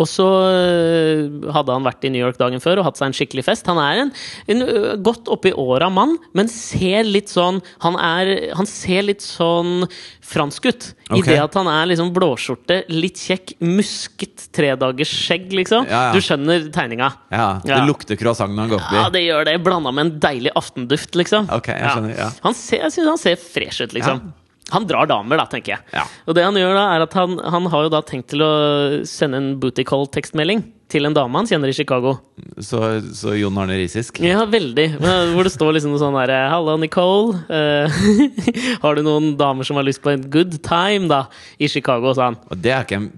[0.00, 3.16] Og så øh, hadde han vært i New York dagen før og hatt seg en
[3.16, 3.68] skikkelig fest.
[3.70, 4.12] Han er en,
[4.50, 4.64] en
[5.04, 9.84] godt oppi åra mann, men ser litt sånn Han, er, han ser litt sånn
[10.24, 10.86] fransk ut.
[11.14, 15.86] I det at han er liksom blåskjorte, litt kjekk, musket tredagers skjegg, liksom.
[15.90, 16.14] Ja, ja.
[16.16, 17.10] Du skjønner tegninga.
[17.34, 18.98] Ja, Det lukter croissant når han går oppi.
[18.98, 19.58] Ja, det gjør det.
[19.66, 21.50] Blanda med en deilig aftenduft, liksom.
[21.54, 22.30] Ok, jeg skjønner, ja.
[22.46, 24.24] Han ser, jeg synes han ser fresh ut, liksom.
[24.72, 25.84] Han drar damer, da, tenker jeg.
[25.92, 26.06] Ja.
[26.24, 28.54] Og det han gjør da, er at han, han har jo da tenkt til å
[29.08, 32.14] sende en booty call-tekstmelding til en dame han kjenner i Chicago.
[32.62, 32.80] Så,
[33.16, 34.20] så Jon Arne Risisk.
[34.24, 34.86] Ja, veldig.
[35.34, 37.40] Hvor det står liksom noe sånn derre Hallo, Nicole.
[37.48, 37.90] Uh,
[38.84, 41.24] har du noen damer som har lyst på en good time, da?
[41.58, 42.38] I Chicago, sa han.
[42.48, 43.10] Og det er ikke en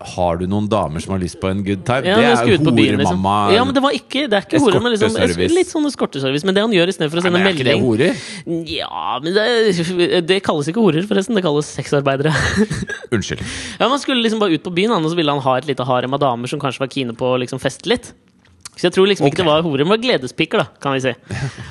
[0.00, 2.08] Har du noen damer som har lyst på en good time?
[2.08, 2.70] Ja, det er jo horemamma.
[2.72, 3.26] på liksom.
[3.52, 5.18] Ja, men det var ikke Det er ikke hore, men liksom,
[5.52, 6.46] litt sånn eskorteservice.
[6.48, 8.22] Men det han gjør istedenfor å sende men er ikke det melding horer?
[8.72, 11.36] Ja, men det, det kalles ikke horer, forresten.
[11.36, 12.32] Det kalles sexarbeidere.
[13.14, 13.44] Unnskyld.
[13.76, 15.84] Ja, Man skulle liksom bare ut på byen, og så ville han ha et lite
[15.84, 18.14] harem av damer som kanskje var kine på å liksom feste litt.
[18.80, 21.02] Så jeg tror liksom ikke det var horer, men det var gledespiker, da, kan vi
[21.04, 21.10] si.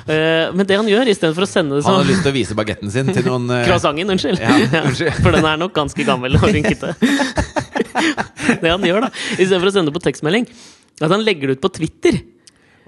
[0.06, 2.36] Uh, men det han gjør, istedenfor å sende det Han har sånn lyst til å
[2.36, 3.62] vise bagetten sin til noen uh...
[3.66, 4.38] Croissanten, unnskyld.
[4.38, 5.18] Ja, unnskyld.
[5.18, 6.94] For den er nok ganske gammel og rynkete.
[8.62, 10.48] Det han gjør, da, istedenfor å sende det på tekstmelding,
[11.00, 12.20] at han legger det ut på Twitter.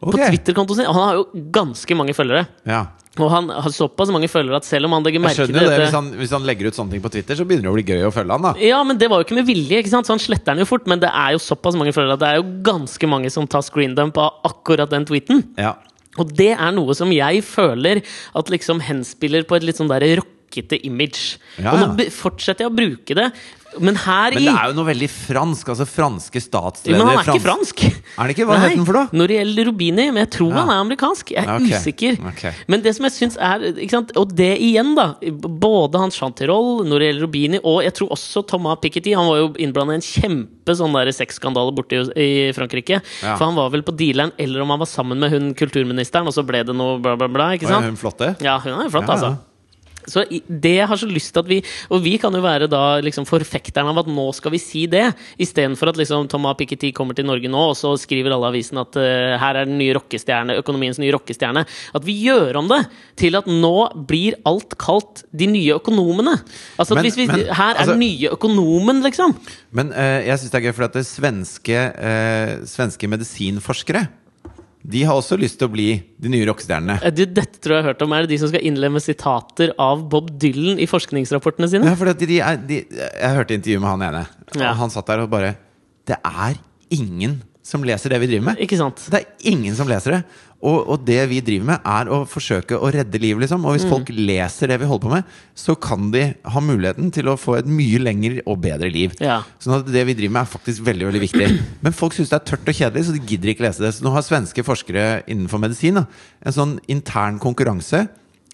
[0.03, 0.91] På Twitter-kontoen sin.
[0.91, 2.49] Han har jo ganske mange følgere.
[2.67, 2.89] Ja.
[3.21, 5.67] Og han har såpass mange følgere at selv om han legger merke til det.
[5.67, 7.77] dette Hvis han, hvis han legger ut sånne ting på Twitter, så begynner det å
[7.77, 8.53] bli gøy å følge han da.
[8.65, 10.09] Ja, men det var jo ikke med vilje, ikke sant?
[10.09, 10.89] så han sletter den jo fort.
[10.89, 13.65] Men det er jo såpass mange følgere at det er jo ganske mange som tar
[13.67, 15.45] screendump av akkurat den tweeten.
[15.61, 15.77] Ja.
[16.21, 18.01] Og det er noe som jeg føler
[18.37, 21.37] at liksom henspiller på et litt sånn der rockete image.
[21.61, 23.29] Ja, Og nå fortsetter jeg å bruke det,
[23.81, 25.71] men her Men det er jo noe veldig fransk.
[25.75, 27.85] Altså franske statsledere men han er ikke fransk!
[27.87, 28.47] Er det ikke?
[28.49, 29.17] Hva heter han for noe?
[29.17, 30.09] Noriel Rubini.
[30.11, 30.65] Men jeg tror Ja.
[30.65, 31.33] han er amerikansk.
[31.37, 31.79] Jeg er okay.
[31.79, 32.19] usikker.
[32.33, 32.53] Okay.
[32.69, 33.65] Men det som jeg syns er?
[34.21, 35.15] Og det igjen, da.
[35.63, 39.15] Både han Chantirol, Noriel Rubini og jeg tror også Thomas Piketty.
[39.17, 43.01] Han var jo innblanda i en kjempe sånn sexskandale borte i i Frankrike.
[43.23, 43.37] Ja.
[43.37, 46.37] For han var vel på dealeren, eller om han var sammen med hun kulturministeren, og
[46.37, 47.53] så ble det noe bla, bla, bla.
[47.57, 47.87] ikke sant?
[47.87, 48.35] hun flotte?
[48.45, 49.35] Ja, hun er flott, Ja, altså.
[50.11, 51.59] Så det jeg har så lyst til at vi
[51.93, 55.05] Og vi kan jo være da liksom forfekterne av at nå skal vi si det,
[55.43, 58.97] istedenfor at liksom Thomas Piketty kommer til Norge nå, og så skriver alle avisen at
[58.99, 61.65] uh, her er den nye rockestjerne, økonomiens nye rockestjerne.
[61.95, 62.81] At vi gjør om det
[63.21, 63.75] til at nå
[64.09, 66.39] blir alt kalt de nye økonomene.
[66.79, 69.37] Altså at Men- hvis vi, men, Her er altså- den nye økonomen, liksom.
[69.73, 74.09] Men uh, jeg syns det er gøy, for at det svenske, uh, svenske medisinforskere
[74.83, 75.87] De har også lyst til å bli
[76.19, 76.97] de nye rockestjernene.
[77.07, 78.13] Eh, dette tror jeg har hørt om.
[78.17, 81.87] Er det de som skal innlemme sitater av Bob Dylan i forskningsrapportene sine?
[81.87, 84.25] Ja, for de, de de, jeg hørte intervju med han ene,
[84.59, 84.73] Ja.
[84.75, 85.55] han satt der og bare
[86.07, 86.59] Det er
[86.91, 87.43] ingen
[87.73, 88.63] som leser det vi driver med.
[88.63, 89.01] Ikke sant?
[89.11, 90.23] Det er ingen som leser det.
[90.63, 93.65] Og, og det vi driver med, er å forsøke å redde liv, liksom.
[93.65, 93.67] Mm.
[93.67, 96.23] Og hvis folk leser det vi holder på med, så kan de
[96.55, 99.17] ha muligheten til å få et mye lengre og bedre liv.
[99.23, 99.41] Ja.
[99.63, 101.49] Sånn at det vi driver med, er faktisk veldig veldig viktig.
[101.85, 103.91] Men folk syns det er tørt og kjedelig, så de gidder ikke lese det.
[103.97, 106.07] Så nå har svenske forskere innenfor medisin da,
[106.47, 108.07] en sånn intern konkurranse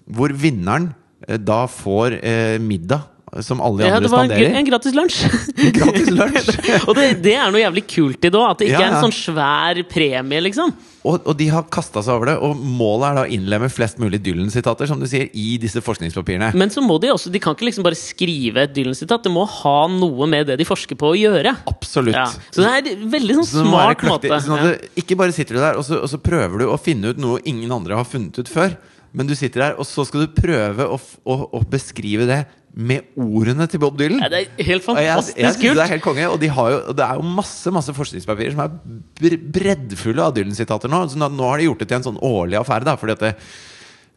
[0.09, 0.89] hvor vinneren
[1.27, 3.05] eh, da får eh, middag
[3.45, 4.55] som alle Ja, andre det var en, spanderer.
[4.59, 5.19] en gratis lunsj.
[5.79, 6.49] Gratis lunsj!
[6.87, 8.47] og det, det er noe jævlig kult i det òg.
[8.51, 10.73] At det ikke Ja, er en sånn svær premie, liksom.
[11.07, 14.01] Og, og de har kasta seg over det, og målet er da å innlemme flest
[14.03, 16.49] mulig Dylan-sitater som du sier, i disse forskningspapirene.
[16.59, 19.23] Men så må de også De kan ikke liksom bare skrive et Dylan-sitat.
[19.23, 21.53] Det må ha noe med det de forsker på å gjøre.
[21.71, 22.17] Absolutt.
[22.17, 22.27] Ja.
[22.51, 24.41] Så det er en veldig sånn Så smart måte.
[24.43, 27.13] Sånn det, ikke bare sitter du der, og så, og så prøver du å finne
[27.13, 28.75] ut noe ingen andre har funnet ut før.
[29.15, 32.43] Men du sitter der, og så skal du prøve å, å, å beskrive det
[32.79, 34.21] med ordene til Bob Dylan.
[34.23, 36.27] Ja, det er helt jeg, jeg fantastisk synes det er helt konge.
[36.31, 38.77] Og, de har jo, det er jo masse masse forskningspapirer som er
[39.19, 41.01] br- breddfulle av Dylan-sitater nå.
[41.11, 42.87] Så nå nå har de gjort det til en sånn årlig affære.
[42.87, 43.33] da Fordi at det,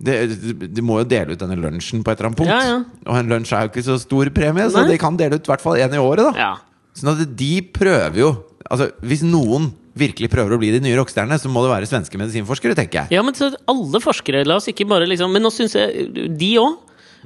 [0.02, 2.52] det, de må jo dele ut denne lunsjen på et eller annet punkt.
[2.54, 2.78] Ja, ja.
[3.10, 4.92] Og en lunsj er jo ikke så stor premie, så Nei.
[4.94, 6.30] de kan dele ut i hvert fall én i året.
[6.30, 6.52] da Ja.
[6.98, 8.30] Sånn at de prøver jo
[8.72, 12.16] Altså Hvis noen virkelig prøver å bli de nye rockestjernene, så må det være svenske
[12.16, 13.12] medisinforskere, tenker jeg.
[13.18, 16.06] Ja, men så alle forskere, la oss ikke bare liksom Men nå syns jeg
[16.38, 16.78] de òg.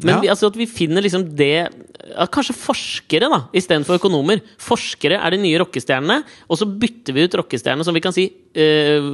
[0.03, 0.21] Men Ja.
[0.21, 1.69] vi, altså at vi finner liksom det
[2.07, 4.41] ja, Kanskje forskere, da, istedenfor økonomer.
[4.63, 8.29] Forskere er de nye rockestjernene, og så bytter vi ut rockestjernene, som vi kan si
[8.31, 9.09] øh,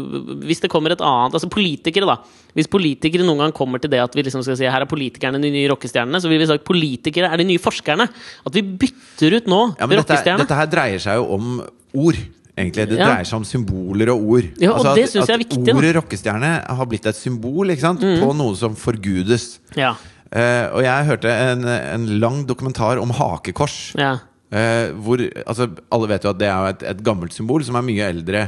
[0.45, 2.19] Hvis det kommer et annet Altså politikere, da.
[2.55, 5.41] Hvis politikere noen gang kommer til det at vi liksom skal si her er politikerne
[5.41, 8.09] de nye rockestjernene, så vil vi sagt politikere er de nye forskerne.
[8.47, 11.63] At vi bytter ut nå Ja, men dette, dette her dreier seg jo om
[11.95, 12.19] ord.
[12.53, 13.07] Egentlig, Det Ja.
[13.09, 14.43] dreier seg om symboler og ord.
[14.45, 15.73] Altså Ja, og det at, er at viktig.
[15.73, 15.77] Mm.
[15.79, 18.01] Ordet rockestjerne har blitt et symbol ikke sant?
[18.01, 19.59] på noe som forgudes.
[19.75, 19.95] Ja.
[20.33, 23.95] Eh, og jeg hørte en, en lang dokumentar om hakekors.
[24.01, 24.19] ja.
[24.53, 25.17] Eh, hvor,
[25.49, 28.43] altså, alle vet jo at det er et, et gammelt symbol som er mye eldre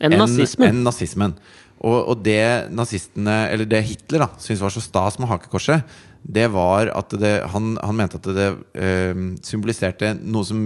[0.00, 0.70] Enn nazismen.
[0.70, 1.34] En nazismen.
[1.82, 5.84] Og, og det nazistene, eller det Hitler da syntes var så stas med hakekorset,
[6.22, 8.48] det var at det, han, han mente at det
[8.78, 10.60] eh, symboliserte noe som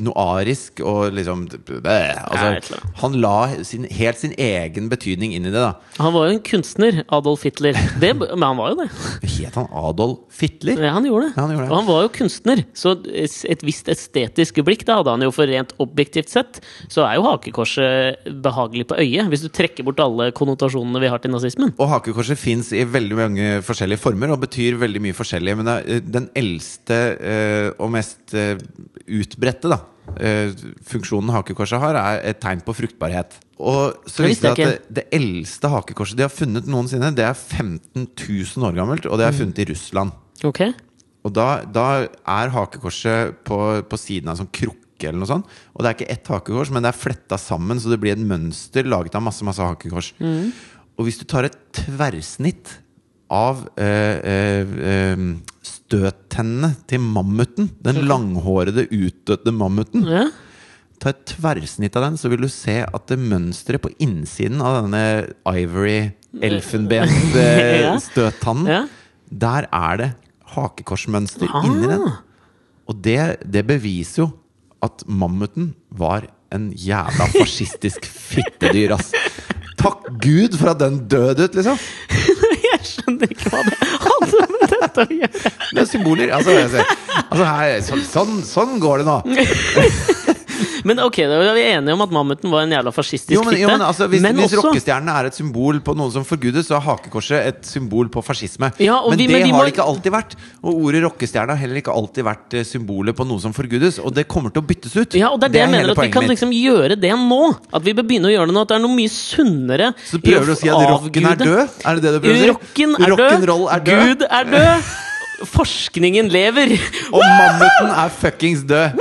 [0.00, 2.78] Noe arisk og liksom altså.
[3.02, 5.58] Han la sin, helt sin egen betydning inn i det.
[5.58, 7.76] da Han var jo en kunstner, Adolf Hitler.
[8.00, 8.88] Det, men han var jo det.
[9.26, 10.80] Het han Adolf Hitler?
[10.86, 11.32] Ja, han gjorde det.
[11.34, 11.72] Ja, han gjorde det.
[11.72, 15.50] Og han var jo kunstner, så et visst estetisk blikk da hadde han jo for
[15.50, 16.62] rent objektivt sett.
[16.92, 21.22] Så er jo hakekorset behagelig på øyet, hvis du trekker bort alle konnotasjonene vi har
[21.22, 21.74] til nazismen.
[21.76, 25.54] Og hakekorset fins i veldig mange forskjellige former og betyr veldig mye forskjellig.
[25.60, 28.56] Men eh, den eldste eh, og mest eh,
[29.20, 29.80] utbredte da,
[30.16, 30.52] eh,
[30.90, 33.38] funksjonen hakekorset har, er et tegn på fruktbarhet.
[33.60, 37.36] Og så viste det at det, det eldste hakekorset de har funnet noensinne, det er
[37.36, 40.14] 15 000 år gammelt, og det er funnet i Russland.
[40.46, 40.72] Okay.
[41.26, 45.56] Og da, da er hakekorset på, på siden av en sånn krukke eller noe sånt.
[45.74, 48.24] Og det er ikke ett hakekors, men det er fletta sammen, så det blir et
[48.24, 50.12] mønster laget av masse masse hakekors.
[51.00, 52.78] Og hvis du tar et tverrsnitt
[53.30, 55.16] av eh, eh, eh,
[55.66, 60.24] støttennene til mammuten, den langhårede, utdødde mammuten Ja.
[61.00, 64.82] Ta et tverrsnitt av den, så vil du se at det mønsteret på innsiden av
[64.82, 65.04] denne
[65.48, 66.46] ivory Ja.
[66.46, 68.82] elfenbensstøttannen ja.
[69.30, 70.10] der er det
[70.54, 71.64] hakekorsmønster Ah.
[71.66, 72.04] inni den.
[72.90, 74.28] Og det, det beviser jo
[74.82, 79.12] at mammuten var en jævla fascistisk fittedyr, ass.
[79.80, 81.78] Takk Gud for at den døde ut, liksom!
[82.70, 85.54] Jeg skjønner ikke hva det hadde med dette å gjøre.
[85.70, 86.34] Det er symboler.
[86.36, 86.84] Altså,
[87.24, 89.18] altså her, så, sånn, sånn går det nå.
[90.84, 93.56] Men ok, da er vi enige om at mammuten var en jævla fascistisk Jo, men,
[93.60, 96.66] jo, men altså, hvis, Men hvis også- rockestjernen er et symbol på noe som forgudes,
[96.70, 98.72] så er hakekorset et symbol på fascisme.
[98.78, 100.34] Ja, men vi- det men vi har må- det ikke alltid vært.
[100.64, 103.98] Og ordet rockestjerne har heller ikke alltid vært eh, symbolet på noe som forgudes.
[104.04, 105.14] Og det kommer til å byttes ut.
[105.14, 107.42] Ja, og det er det, jeg mener at vi kan liksom gjøre det nå.
[107.72, 108.62] At vi bør begynne å gjøre det nå.
[108.62, 111.68] At det er noe mye sunnere Så prøver du å si at rocken er død?
[111.84, 112.50] Er det det du prøver å si?
[112.50, 113.30] Rocken er død.
[113.30, 114.02] Rock'n'roll er død.
[114.18, 114.90] Gud er død.
[115.40, 116.74] Forskningen lever.
[117.12, 118.98] Og mammuten er fuckings død!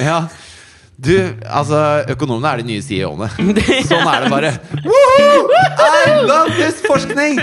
[0.00, 0.22] Ja.
[0.96, 1.12] Du,
[1.44, 3.28] altså, økonomene er de nye CEO-ene.
[3.90, 4.52] Sånn er det bare.
[4.80, 5.42] Woohoo!
[5.76, 7.36] I love this forskning!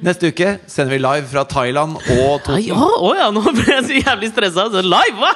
[0.00, 2.62] Neste uke sender vi live fra Thailand og Toten.
[2.70, 4.70] Ja, oh, ja, nå ble jeg så jævlig stressa.
[4.78, 5.34] Live, hva?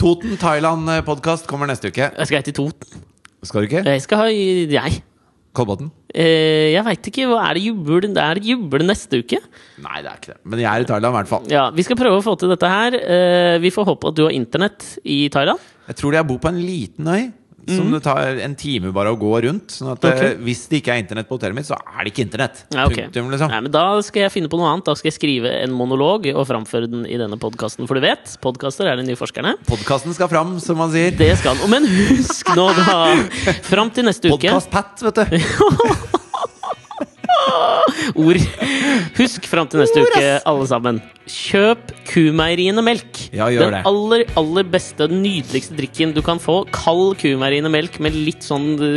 [0.00, 2.12] Toten Thailand-podkast eh, kommer neste uke.
[2.12, 3.04] Jeg skal jeg til Toten?
[3.44, 3.86] Skal du ikke?
[3.88, 5.00] Jeg skal ha jeg
[5.56, 5.94] Kolbotn?
[6.14, 7.26] Eh, jeg veit ikke.
[7.26, 9.40] Hva er det jubel Er det jubel neste uke?
[9.82, 10.40] Nei, det er ikke det.
[10.44, 11.48] Men jeg er i Thailand, i hvert fall.
[11.50, 12.94] Ja, Vi skal prøve å få til dette her.
[12.94, 15.58] Eh, vi får håpe at du har internett i Thailand.
[15.88, 17.24] Jeg tror jeg bor på en liten øy.
[17.70, 19.76] Som det tar en time bare å gå rundt.
[19.78, 20.14] Sånn at okay.
[20.14, 20.24] Ok.
[20.28, 22.64] eh, hvis det ikke er internett på hotellet mitt, så er det ikke internett.
[22.74, 23.06] Ja, okay.
[23.06, 23.52] Punktum, liksom.
[23.54, 24.88] Nei, men Da skal jeg finne på noe annet.
[24.88, 27.88] Da skal jeg skrive en monolog og framføre den i denne podkasten.
[27.90, 29.56] For du vet, podkaster er de nye forskerne.
[29.68, 31.14] Podkasten skal fram, som man sier.
[31.16, 31.72] Det skal den.
[31.72, 33.00] Men husk nå, da!
[33.72, 34.44] Fram til neste uke.
[34.44, 36.20] Podkast-Pat, vet du.
[38.24, 38.40] Ord.
[39.18, 40.98] Husk fram til neste uke, alle sammen.
[41.30, 43.20] Kjøp Kumeieriene melk.
[43.32, 43.82] Ja, gjør Den det.
[43.88, 46.58] aller, aller beste, nydeligste drikken du kan få.
[46.74, 48.90] Kald Kumeieriene melk med litt sånn å,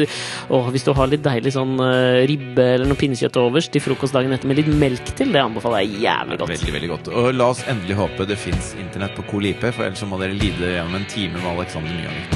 [0.57, 4.15] Åh, Hvis du har litt deilig sånn øh, ribbe eller noe pinnekjøtt overs til frokost
[4.17, 6.53] dagen etter med litt melk til, det anbefaler jeg jævlig godt.
[6.55, 7.11] Veldig, veldig godt.
[7.15, 10.75] Og la oss endelig håpe det fins internett på Kolipe, for ellers må dere lide
[10.75, 12.27] gjennom en time med Alexander Mjønik.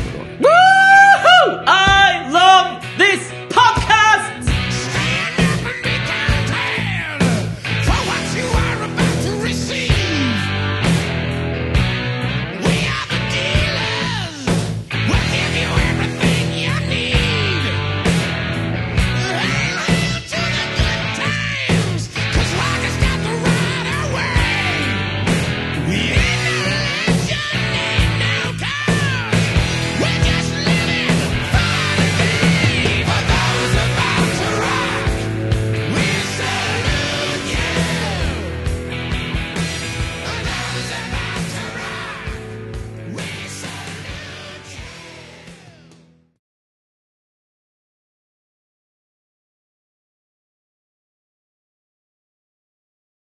[1.72, 3.41] I love